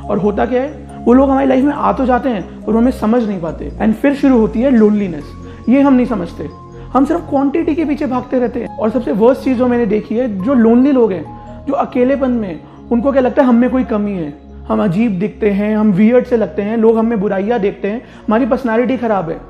और 0.08 0.18
होता 0.18 0.46
क्या 0.46 0.62
है? 0.62 0.87
वो 1.08 1.14
लोग 1.14 1.30
हमारी 1.30 1.48
लाइफ 1.48 1.66
में 1.66 1.74
आ 1.74 1.94
तो 1.94 2.06
जाते 2.06 2.30
हैं 2.30 2.66
और 2.66 2.76
हमें 2.78 2.92
समझ 2.92 3.24
नहीं 3.24 3.42
पाते। 3.42 3.72
एंड 3.82 3.94
फिर 3.94 4.14
शुरू 4.14 4.38
होती 4.38 4.62
है 4.62 4.72
लोनलीनेस 4.72 5.26
ये 5.70 5.82
हम 5.82 5.94
नहीं 5.94 6.06
समझते। 6.06 6.50
हम 6.94 7.06
सिर्फ़ 7.06 7.22
क्वांटिटी 7.22 7.76
के 7.76 7.86
पीछे 7.86 8.06
भागते 8.06 8.40
रहते 8.40 8.60
हैं। 8.60 8.78
और 8.78 8.90
सबसे 8.90 9.12
वर्स्ट 9.12 9.42
चीज़ 9.42 9.58
जो 9.58 9.68
मैंने 9.68 9.86
देखी 9.86 10.16
है, 10.16 10.44
जो 10.44 10.54
लोनली 10.54 10.92
लोग 10.92 11.12
हैं, 11.12 11.26
जो 11.66 11.74
अकेलेपन 11.74 12.32
में, 12.32 12.60
उनको 12.92 13.12
क्या 13.12 13.22
लगता 13.22 13.42
है 13.42 13.48
हम 13.48 13.56
में 13.56 13.70
कोई 13.70 13.84
कमी 13.84 14.12
है? 14.12 14.34
हम 14.68 14.84
अजीब 14.84 15.20
दिखते 15.20 15.50
हैं, 15.50 15.78
हम 15.78 15.92
वियर्ड 15.92 16.26
से 16.26 16.38
लगते 16.38 16.62
हैं, 16.62 16.78
लोग 16.78 16.98
हमें 16.98 17.20
बुराइयाँ 17.20 17.60
देखते 17.60 17.88
हैं, 17.88 18.00
हमारी 18.00 18.46
पर्सनैलिटी 18.46 18.98
खराब 18.98 19.30
है। 19.30 19.42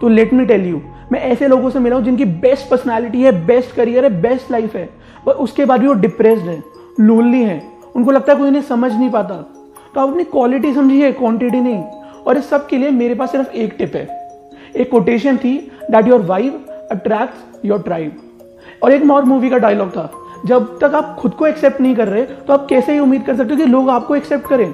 तो 0.00 0.08
लेट 0.08 0.34
मी 0.34 0.44
टेल 0.44 0.66
यू 0.66 0.80
मैं 1.12 1.20
ऐसे 1.20 1.48
लोगों 1.48 1.70
से 1.70 1.78
मिला 1.78 1.96
हूँ 1.96 2.04
जिनकी 2.04 2.24
बेस्ट 2.24 2.70
पर्सनैलिटी 2.70 3.22
है 3.22 3.46
बेस्ट 3.46 3.76
करियर 3.76 4.04
है 4.04 4.20
बेस्ट 4.22 4.50
लाइफ 4.50 4.76
है। 4.76 4.90
पर 5.26 5.32
उसके 5.32 5.64
बाद 5.64 5.80
भी 5.80 5.86
वो 5.86 5.94
डिप्रेस्ड 5.94 6.44
है 6.44 6.62
लोनली 7.00 7.42
है। 7.42 7.62
उनको 7.96 8.10
लगता 8.10 8.32
है 8.32 8.38
कोई 8.38 8.48
इन्हें 8.48 8.62
समझ 8.62 8.92
नहीं 8.92 9.10
पाता। 9.10 9.55
तो 9.96 10.00
आप 10.00 10.08
अपनी 10.08 10.24
क्वालिटी 10.24 10.72
समझिए 10.74 11.10
क्वांटिटी 11.12 11.60
नहीं। 11.60 11.82
और 12.26 12.38
इस 12.38 12.48
सब 12.48 12.66
के 12.66 12.76
लिए 12.76 12.90
मेरे 12.90 13.14
पास 13.14 13.30
सिर्फ़ 13.32 13.50
एक 13.50 13.74
टिप 13.78 13.94
है। 13.94 14.30
एक 14.76 14.90
कोटेशन 14.90 15.36
थी 15.36 15.56
that 15.90 16.08
your 16.08 16.22
vibe 16.22 16.58
attract 16.90 17.64
your 17.66 17.82
tribe 17.82 18.16
और 18.82 18.92
एक 18.92 19.10
और 19.10 19.24
मूवी 19.24 19.50
का 19.50 19.58
डायलॉग 19.58 19.90
था। 19.90 20.10
जब 20.46 20.78
तक 20.78 20.94
आप 20.94 21.16
खुद 21.18 21.32
को 21.32 21.46
एक्सेप्ट 21.46 21.80
नहीं 21.80 21.94
कर 21.96 22.08
रहे 22.08 22.22
तो 22.22 22.52
आप 22.52 22.66
कैसे 22.70 22.92
ही 22.92 22.98
उम्मीद 22.98 23.22
कर 23.22 23.36
सकते 23.36 23.54
हो 23.54 23.56
कि 23.56 23.66
लोग 23.66 23.90
आपको 23.90 24.16
एक्सेप्ट 24.16 24.46
करें? 24.46 24.72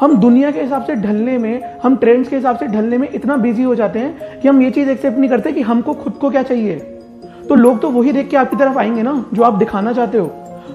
हम 0.00 0.16
दुनिया 0.16 0.50
के 0.50 0.62
हिसाब 0.62 0.84
से 0.84 0.94
ढलने 0.94 1.36
में, 1.38 1.80
हम 1.82 1.96
ट्रेंड्स 1.96 2.28
के 2.28 2.36
हिसाब 2.36 2.58
से 2.58 2.66
ढलने 2.66 2.98
में 2.98 3.08
इतना 3.12 3.36
बिज़ी 3.36 3.62
हो 3.62 3.74
जाते 3.74 3.98
हैं 3.98 4.40
कि 4.40 4.48
हम 4.48 4.62
ये 4.62 4.70
चीज़ 4.70 4.90
एक्सेप्ट 4.90 5.18
नहीं 5.18 5.30
करते 5.30 5.52
कि 5.52 5.62
हमको 5.62 5.94
खुद 5.94 6.12
को 6.12 6.30
क्या 6.30 6.42
चाहिए। 6.42 6.76
तो 7.48 7.54
लोग 7.54 7.80
तो 7.80 7.90
वही 7.90 8.12
देख 8.12 8.30
के 8.30 8.36
आपकी 8.36 8.56
तरफ़ 8.56 8.78
आएँगे 8.78 9.02
ना, 9.02 9.24
जो 9.34 9.42
आप 9.42 9.54
दिखाना 9.54 9.92
चाहते 9.92 10.18
हो। 10.18 10.26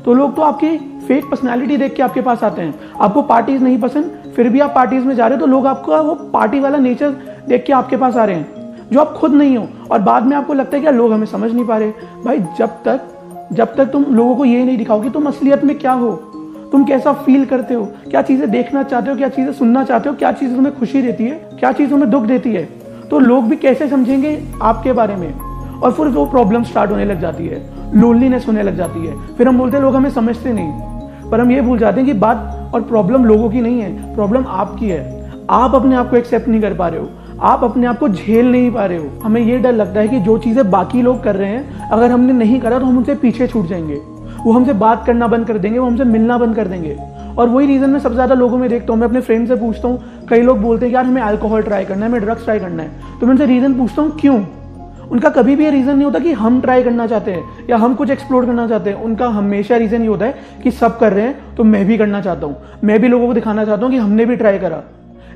तो 0.06 0.14
लोग 0.14 0.36
तो 0.36 0.42
आपकी 0.42 0.99
फेक 1.10 1.26
पर्सनैलिटी 1.26 1.78
देख 1.78 1.94
के 1.94 2.02
आपके 2.04 2.22
पास 2.22 2.44
आते 2.44 2.62
हैं। 2.62 2.74
आपको 3.02 3.22
पार्टीज़ 3.22 3.64
नहीं 3.64 3.78
पसंद, 3.78 4.12
फिर 4.36 4.50
भी 4.50 4.60
आप 4.60 4.74
पार्टीज़ 4.76 5.06
में 5.06 5.16
जा 5.16 5.28
रहे 5.28 5.38
हो 5.38 5.42
तो 5.42 5.48
लोग 5.48 5.68
आपका, 5.68 6.02
वो 6.02 6.16
पार्टी 6.16 6.60
वाला 6.60 6.78
नेचर 6.78 7.10
देख 7.48 7.64
के 7.66 7.74
आपके 7.74 7.98
पास 7.98 8.16
आ 8.16 8.26
रहे 8.26 8.36
हैं, 8.36 8.48
जो 8.92 9.00
आप 9.00 9.14
खुद 9.14 9.34
नहीं 9.34 9.58
हो। 9.58 9.68
और 9.92 10.00
बाद 10.00 10.24
में 10.24 10.36
आपको 10.38 10.54
लगता 10.54 10.78
है 10.78 10.84
कि 10.84 10.92
लोग 10.92 11.14
हमें 11.14 11.26
समझ 11.26 11.52
नहीं 11.54 11.66
पा 11.66 11.78
रहे। 11.78 11.92
भाई, 12.26 12.40
जब 12.58 12.68
तक 12.68 13.02
जब 13.54 13.76
तक 13.76 13.86
तुम 13.86 14.06
लोगों 14.10 14.36
को 14.36 14.46
ये 14.46 14.64
नहीं 14.66 14.78
दिखाओ 14.78 15.02
कि 15.02 15.10
तुम 15.10 15.26
असलियत 15.26 15.64
में 15.64 15.78
क्या 15.80 15.92
हो? 15.92 16.12
तुम 16.72 16.84
कैसा 16.84 17.14
फील 17.14 17.46
करते 17.46 17.74
हो? 17.74 17.86
क्या 18.10 18.22
चीज़ें 18.22 18.52
देखना 18.52 18.84
चाहते 18.84 19.12
हो? 19.12 19.18
क्या 19.18 19.30
चीज़ें 19.30 19.54
सुनना 19.54 19.84
चाहते 19.84 20.10
हो? 20.10 20.16
क्या 20.16 20.32
चीज़ें 20.32 20.56
तुम्हें 20.56 20.80
खुशी 20.80 21.02
देती 21.02 21.24
है? 21.24 21.50
क्या 21.60 21.72
चीज़ 21.72 21.90
तुम्हें 21.90 22.10
दुख 22.12 22.24
देती 22.24 22.54
है? 22.54 22.64
तो 23.10 23.20
लोग 23.20 23.44
भी 23.44 23.56
कैसे 23.56 23.88
समझेंगे 23.88 24.44
आपके 24.62 24.94
बारे 24.94 25.16
में? 25.16 25.34
और 25.80 25.92
फिर 25.92 26.08
वो 26.08 26.26
प्रॉब्लम 26.26 26.64
स्टार्ट 26.64 26.92
होने 26.92 27.06
लग 27.06 27.22
जाती 27.22 27.48
है। 27.48 27.62
लोनलीनेस 27.96 28.48
होने 28.48 28.64
लग 28.64 28.78
जाती 28.78 29.06
है। 29.08 29.36
फिर 29.38 29.48
हम 29.48 29.58
बोलते 29.58 29.78
हैं, 29.78 29.84
लोग 29.84 29.96
हमें 29.96 30.10
समझते 30.10 30.54
नहीं। 30.54 30.89
पर 31.32 31.40
हम 31.40 31.52
ये 31.52 31.62
भूल 31.62 31.78
जाते 31.80 32.00
हैं 32.02 32.06
कि 32.08 32.14
बात 32.14 32.72
और 32.74 32.82
प्रॉब्लम 32.82 33.26
लोगों 33.26 33.50
की 33.50 33.62
नहीं 33.62 33.82
है 33.82 34.16
प्रॉब्लम 34.16 34.46
आपकी 34.48 34.90
है। 34.90 35.48
आप 35.50 35.76
अपने 35.76 35.96
आप 35.96 36.10
को 36.10 36.16
एक्सेप्ट 36.18 36.48
नहीं 36.48 36.62
कर 36.62 36.74
पा 36.74 36.88
रहे 36.88 37.00
हो। 37.00 37.10
आप 37.42 37.64
अपने 37.64 37.88
आप 37.88 38.00
को 38.00 38.10
झेल 38.10 38.52
नहीं 38.52 38.72
पा 38.72 38.86
रहे 38.86 38.98
हो। 38.98 39.10
हमें 39.24 39.42
ये 39.42 39.58
डर 39.58 39.74
लगता 39.74 40.00
है 40.00 40.08
कि 40.08 40.20
जो 40.20 40.38
चीज़ें 40.38 40.70
बाकी 40.72 41.02
लोग 41.02 41.24
कर 41.24 41.36
रहे 41.36 41.50
हैं, 41.50 41.90
अगर 41.90 42.12
हमने 42.12 42.34
नहीं 42.34 42.60
करा 42.60 42.80
तो 42.80 42.86
हम 42.86 42.98
उनसे 42.98 43.16
पीछे 43.16 43.48
छूट 43.48 43.66
जाएँगे। 43.66 44.02
वो 44.44 44.52
हमसे 44.52 44.74
बात 44.74 45.06
करना 45.06 45.28
बंद 45.28 45.48
कर 45.48 45.58
देंगे, 45.58 45.80
वो 45.80 45.88
हमसे 45.88 46.04
मिलना 46.04 46.38
बंद 46.38 46.56
कर 46.56 46.68
देंगे। 46.68 46.98
और 47.38 47.50
वही 47.50 47.68
रीज़न 47.68 47.90
मैं 47.90 48.00
सबसे 48.00 48.16
ज़्यादा 48.16 48.36
लोगों 48.36 48.58
में 48.58 48.70
देखता 48.70 48.94
हूँ, 48.94 49.00
मैं 49.02 49.08
अपने 49.08 49.22
फ्रेंड 49.22 49.48
से 49.48 49.56
पूछता 49.56 49.88
हूँ, 49.88 50.28
कई 50.30 50.42
लोग 50.42 50.62
बोलते 50.62 50.86
हैं 50.86 50.94
यार 50.94 51.06
हमें 51.06 51.22
अल्कोहल 51.22 51.62
ट्राई 51.62 51.86
करना 51.86 52.06
है, 52.06 52.12
हमें 52.12 52.22
ड्रग्स 52.22 52.44
ट्राई 52.44 52.60
करना 52.60 52.84
है। 52.84 53.20
तो 53.20 53.26
मैं 53.26 53.34
उनसे 53.34 53.46
रीज़न 53.46 53.74
पूछता 53.74 54.02
हूँ, 54.02 54.12
क्यों? 54.20 54.40
उनका 55.12 55.30
कभी 55.30 55.56
भी 55.56 55.64
ये 55.64 55.72
रीज़न 55.72 55.96
नहीं 55.96 56.06
होता 56.06 56.20
कि 56.20 56.32
हम 56.34 56.60
ट्राई 56.62 56.84
करना 56.84 57.08
चाहते 57.08 57.32
हैं 57.32 57.68
या 57.70 57.78
हम 57.78 57.94
कुछ 57.96 58.10
एक्सप्लोर 58.10 58.46
करना 58.46 58.68
चाहते 58.68 58.90
हैं। 58.90 59.04
उनका 59.04 59.28
हमेशा 59.30 59.78
रीज़न 59.78 60.02
ये 60.02 60.08
होता 60.08 60.26
है 60.26 60.60
कि 60.64 60.72
सब 60.72 60.98
कर 61.00 61.14
रहे 61.14 61.26
हैं 61.26 61.56
तो 61.56 61.64
मैं 61.64 61.86
भी 61.86 61.98
करना 61.98 62.22
चाहता 62.22 62.48
हूँ। 62.48 62.80
मैं 62.84 63.00
भी 63.00 63.08
लोगों 63.08 63.28
को 63.28 63.34
दिखाना 63.34 63.66
चाहता 63.66 63.86
हूँ 63.86 63.92
कि 63.92 63.98
हमने 63.98 64.26
भी 64.26 64.36
ट्राई 64.36 64.60
करा। 64.60 64.84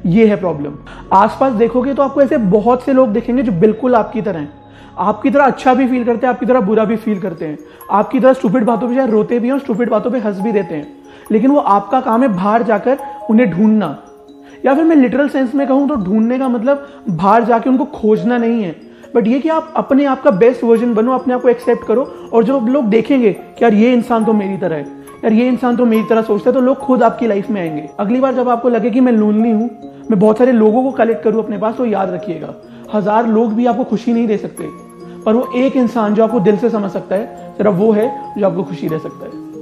ये 0.08 0.25
है 0.27 0.36
प्रॉब्लम 0.36 0.74
आसपास 1.13 1.53
देखोगे 1.53 1.94
तो 1.94 2.03
आपको 2.03 2.22
ऐसे 2.22 2.38
बहुत 2.38 2.84
से 2.84 2.94
लोग 2.94 3.13
देखेंगे 3.13 3.44
जो 3.44 3.51
बिल्कुल 3.51 3.96
आपकी 3.96 4.22
तरह 4.22 4.39
हैं। 4.39 4.51
आपकी 5.00 5.30
तरह 5.30 5.46
अच्छा 5.46 5.74
भी 5.74 5.88
फील 5.88 6.03
करते 6.03 6.25
हैं, 6.27 6.34
आपकी 6.34 6.46
तरह 6.46 6.62
बुरा 6.62 6.84
भी 6.86 6.96
फील 6.96 7.20
करते 7.20 7.46
हैं। 7.46 7.58
आपकी 7.92 8.20
तरह 8.20 8.34
स्टूपिड 8.34 8.63
बातों 8.63 8.88
पे 8.88 8.96
शायद 8.96 9.10
रोते 9.10 9.39
भी 9.39 9.48
हैं 9.48 9.53
और 9.53 9.60
स्टूपिड 9.60 9.89
बातों 9.89 10.12
पे 10.12 10.20
हंस 10.20 10.39
भी 10.39 10.51
देते 10.51 10.75
हैं। 10.75 10.88
लेकिन 11.32 11.51
वो 11.51 11.60
आपका 11.60 12.00
काम 12.01 12.22
है 12.22 12.27
बाहर 12.27 12.63
जाकर 12.63 12.98
उन्हें 13.30 13.50
ढूंढना। 13.51 13.98
या 14.65 14.74
फिर 14.75 14.84
मैं 14.84 14.96
लिटरल 14.96 15.30
सेंस 15.30 15.56
में 15.56 15.68
कहूँ 15.68 15.88
तो 15.89 15.96
ढूँढने 15.96 16.39
का 16.39 16.48
मतलब 16.50 16.88
बाहर 17.10 17.44
जाके 17.44 17.70
उनको 17.70 17.86
खोजना 17.94 18.38
नहीं 18.38 18.63
है। 18.63 18.75
बट 19.15 19.27
ये 19.27 19.39
कि 19.39 19.50
आप 19.50 19.74
अपने 19.77 20.05
आप 20.05 20.24
का 20.24 20.32
बेस्ट 20.34 20.63
वर्जन 20.63 20.93
बनो, 20.93 21.13
अपने 21.13 21.34
आप 21.34 21.41
को 21.41 21.50
एक्सेप्ट 21.50 21.86
करो 21.88 22.03
और 22.34 22.43
जब 22.43 22.67
लोग 22.70 22.86
देखेंगे 22.86 23.32
कि 23.32 23.63
यार 23.63 23.74
ये 23.74 23.93
इंसान 23.93 24.25
तो 24.25 24.34
मेरी 24.34 24.58
तरह 24.58 24.75
है, 24.75 24.84
यार 25.24 25.34
ये 25.34 25.48
इंसान 25.48 25.75
तो 25.75 25.86
मेरी 25.86 26.03
तरह 26.03 26.22
सोचता 26.24 26.50
है 26.50 26.53
तो 26.53 26.62
लोग 26.62 26.77
खुद 26.77 27.03
आपकी 27.03 27.27
लाइफ 27.27 27.50
में 27.50 27.62
आएँगे। 27.62 27.88
अगली 28.00 28.20
बार 28.20 28.36
जब 28.36 28.50
आपको 28.50 28.70
लगे 28.70 28.91
कि 28.91 29.00
मैं 29.00 29.12
लोनली 29.12 29.51
हूँ, 29.51 29.70
मैं 30.12 30.20
बहुत 30.20 30.38
सारे 30.38 30.51
लोगों 30.51 30.84
को 30.84 30.91
कलेक्ट 30.93 31.24
करूँ 31.24 31.43
अपने 31.43 31.58
पास 31.58 31.75
तो 31.75 31.86
याद 31.86 32.10
रखिएगा, 32.10 32.53
हज़ार 32.93 33.27
लोग 33.27 33.53
भी 33.53 33.65
आपको 33.65 33.84
खुशी 33.84 34.13
नहीं 34.13 34.27
दे 34.27 34.38
सकते, 34.38 34.67
पर 35.25 35.34
वो 35.34 35.50
एक 35.58 35.77
इंसान 35.77 36.13
जो 36.13 36.24
आपको 36.24 36.39
दिल 36.39 36.58
से 36.58 36.70
समझ 36.70 36.91
सकता 36.91 37.15
है 37.15 37.55
सिर्फ़ 37.58 37.75
वो 37.75 37.91
है 37.91 38.12
जो 38.38 38.46
आपको 38.46 38.63
खुशी 38.63 38.89
दे 38.89 39.00
सकता 39.00 39.25
है। 39.25 39.52